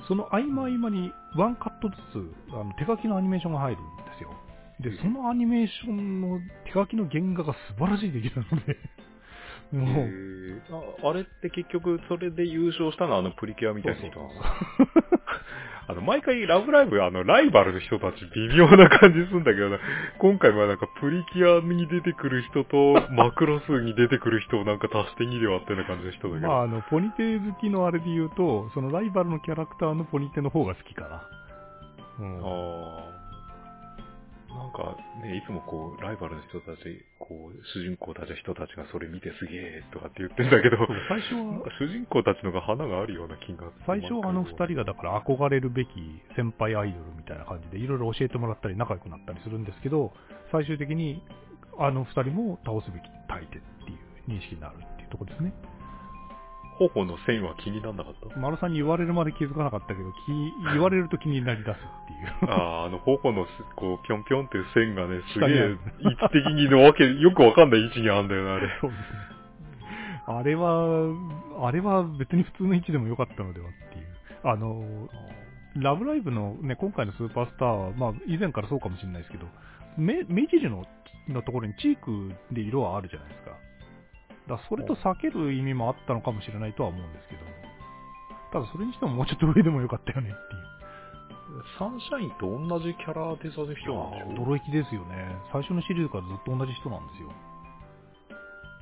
[0.08, 4.30] その合間合間にワンカットずつあの手書きのアニメーションが入るんですよ。
[4.80, 8.76] で、そのアニメーションの手書きの原画が素晴らしい出来なので、
[9.72, 14.18] もう、ああれって結局、それで優勝したのはあのプリキュアみたいな人？
[14.18, 14.30] なの
[15.90, 19.78] あの、毎回ラブライブ、あの、ライバルの人たち微妙な感じするんだけどな、
[20.18, 26.48] 今回はなんかプリキュアに出てくる人と、 マクロスに出てくる人をなんか足して2で割ったような感じの人だけど。
[26.48, 31.22] まあ、あの、ポニテ好きのあれで言うと、そのライバルのキャラクターのポニテの方が好きかな。
[32.20, 33.19] うんああ。
[34.50, 36.82] なんかね、いつもこう、ライバルの人たち、
[37.18, 40.76] こう、主人公たち人たちがそれ見てすげえとかって言ってんだけど、
[41.08, 43.70] 最初は主人公たちのが花があるような気が。
[43.86, 45.90] 最初あの二人がだから憧れるべき
[46.34, 50.12] 先輩アイドルみたいな感じでいろいろ教えてもらったり仲良くなったりするんですけど、
[50.50, 51.22] 最終的に
[51.78, 55.52] あの二人も倒すべき相手っていう認識になるっていうところですね。
[56.80, 58.38] 頬の線は気にならなかった？
[58.40, 61.80] 丸さんに言われるまで気づかなかったけど、気言われると気になり出すっ
[62.40, 62.50] ていう。
[62.50, 68.68] ああ、あの、頬のす、こう、ぴょんぴょんっていう線がね、すげえ位置的にのわけ、よくわかんない位置にあるんだよな、あれ。
[68.80, 69.06] そうですね。
[70.26, 74.06] あれは、あれは別に普通の位置でもよかったのではっていう。
[74.44, 75.08] あの、
[75.76, 79.46] ラブライブのね、今回のスーパースターは、まあ以前からそうかもしれないですけど、
[79.96, 80.86] 目、目尻の
[81.28, 83.52] のところにチークで色はあるじゃないですか。
[84.50, 87.40] だそれと避ける意味もあったのかもしれないとは思うんですけど、
[88.52, 90.70] ただそれにしてももうちょっと上でもよかったよねっていう。
[91.78, 95.34] サンシャインと同じキャラデザの人なんでしょ驚きですよね。
[95.52, 97.32] 最初のシリーズからずっと同じ人なんですよ。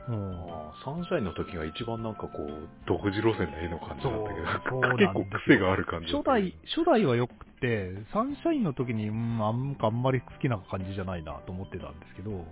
[0.08, 0.36] うん。
[0.84, 12.44] サンシャインの時が一番なんかこう、独自路線の絵の感じだったけど、結構癖がある感じだ初代、初代はよくて、サンシャインの時に、うん、あんあんまり好きな感じじゃないなと思ってたんですけど、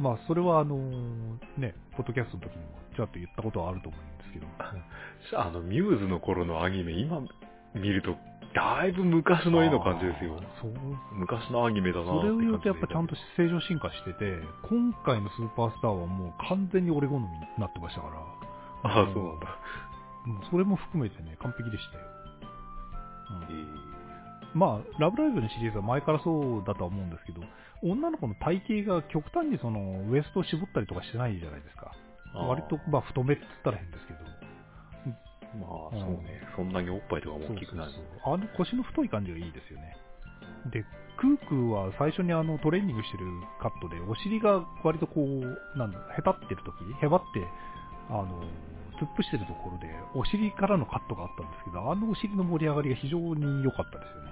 [0.00, 0.78] まあ、それはあの
[1.58, 4.46] ね、ポッドキャストの時にもちょっと言ったことはあると思うんですけど、
[5.38, 7.20] あの、ミューズの頃のアニメ、今
[7.74, 8.16] 見ると、
[8.54, 10.40] だいぶ昔の絵の感じですよ。
[10.60, 10.72] そう。
[11.12, 13.14] 昔のアニメだなそれを言うとやっぱちゃんと。
[13.14, 19.46] と正常進化してて、今回のスーパースターはもう完全に俺好みになってましたから、ああ、そうなんだ。
[20.26, 22.04] もうそれも含めてね、完璧でしたよ。
[23.48, 23.99] うんえー
[24.54, 27.40] まあ、ラブライブのシリーズは前からそうだとは思うんですけど、
[27.82, 31.92] 女の子の体型が極端にそのウエストを絞ったりとかしてないじゃないですか。
[32.34, 34.18] 割と、まあ、太めって言ったら変ですけど、
[35.58, 36.42] まあ、そうね。
[36.56, 39.96] そんなにおっぱいとかも大きくないそうそうあの腰の太い感じがいいですよね。
[40.70, 40.84] で、
[41.16, 43.24] クークーは最初にあのトレーニングしてる
[43.60, 47.46] カットで、お尻が割とこう、なんだ、へたってる時へばって、
[48.08, 48.44] あの、
[49.00, 54.30] 突っ伏してるところで、お尻からのカットがあったんですけど、あのお尻の盛り上がりが非常に良かったですよね。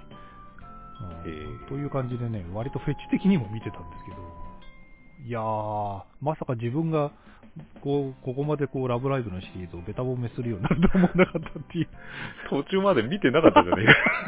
[1.25, 4.17] うんという感じでね、割とフェチ的にも見てたんですけど、
[5.25, 7.11] いやー、まさか自分が、
[7.81, 11.87] こう、ここまでこう、ラブライブのシリーズをベタ褒めするようになると思わなかったっていう。
[12.49, 13.85] 途中まで見てなかったじゃねえ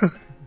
[0.10, 0.14] か。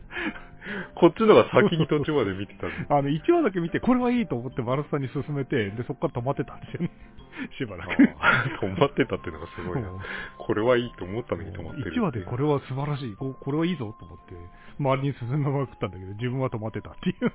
[0.95, 6.91] こっちのが先に途中まで見てたんで あの、1話だけ見て、これはいいと思ってマルスさんに勧めて、で、そこから止まってたんですよね。
[7.59, 7.91] しばらく。
[8.21, 9.91] ああ止まってたっていうのがすごいな。
[10.39, 11.93] これはいいと思ったのに止まってる。
[11.93, 14.35] 1話でこれは素晴らしい、ここれはいいぞと思って、
[14.79, 17.33] 周りに進めまくったんだけど、自分は止まってたっていう。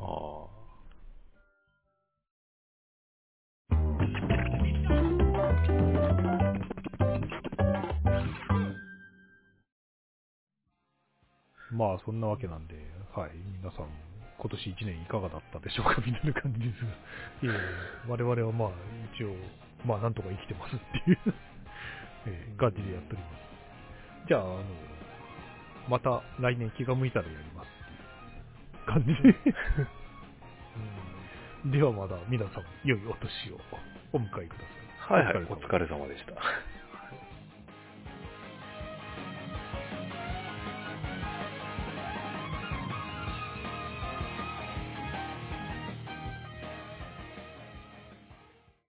[0.00, 0.59] あ
[11.72, 12.74] まあ、そんなわけなんで、
[13.14, 13.86] はい、皆さん、
[14.38, 16.94] 今年1年いかがだったでしょうかみたいな感じですが、い
[17.44, 18.70] えいえ我々はまあ、
[19.14, 19.34] 一応、
[19.84, 21.18] まあ、なんとか生きてますっていう
[22.26, 24.28] えー感じでやっております。
[24.28, 24.64] じゃあ、あの、
[25.88, 27.92] また来年気が向いたらやりますって
[28.78, 29.54] いう感じで。
[31.64, 33.60] うん ではまだ皆さん、良いお年を
[34.14, 34.64] お迎えくだ
[35.08, 35.22] さい。
[35.22, 35.26] あ。
[35.26, 36.32] はいはい、お疲れ様でした。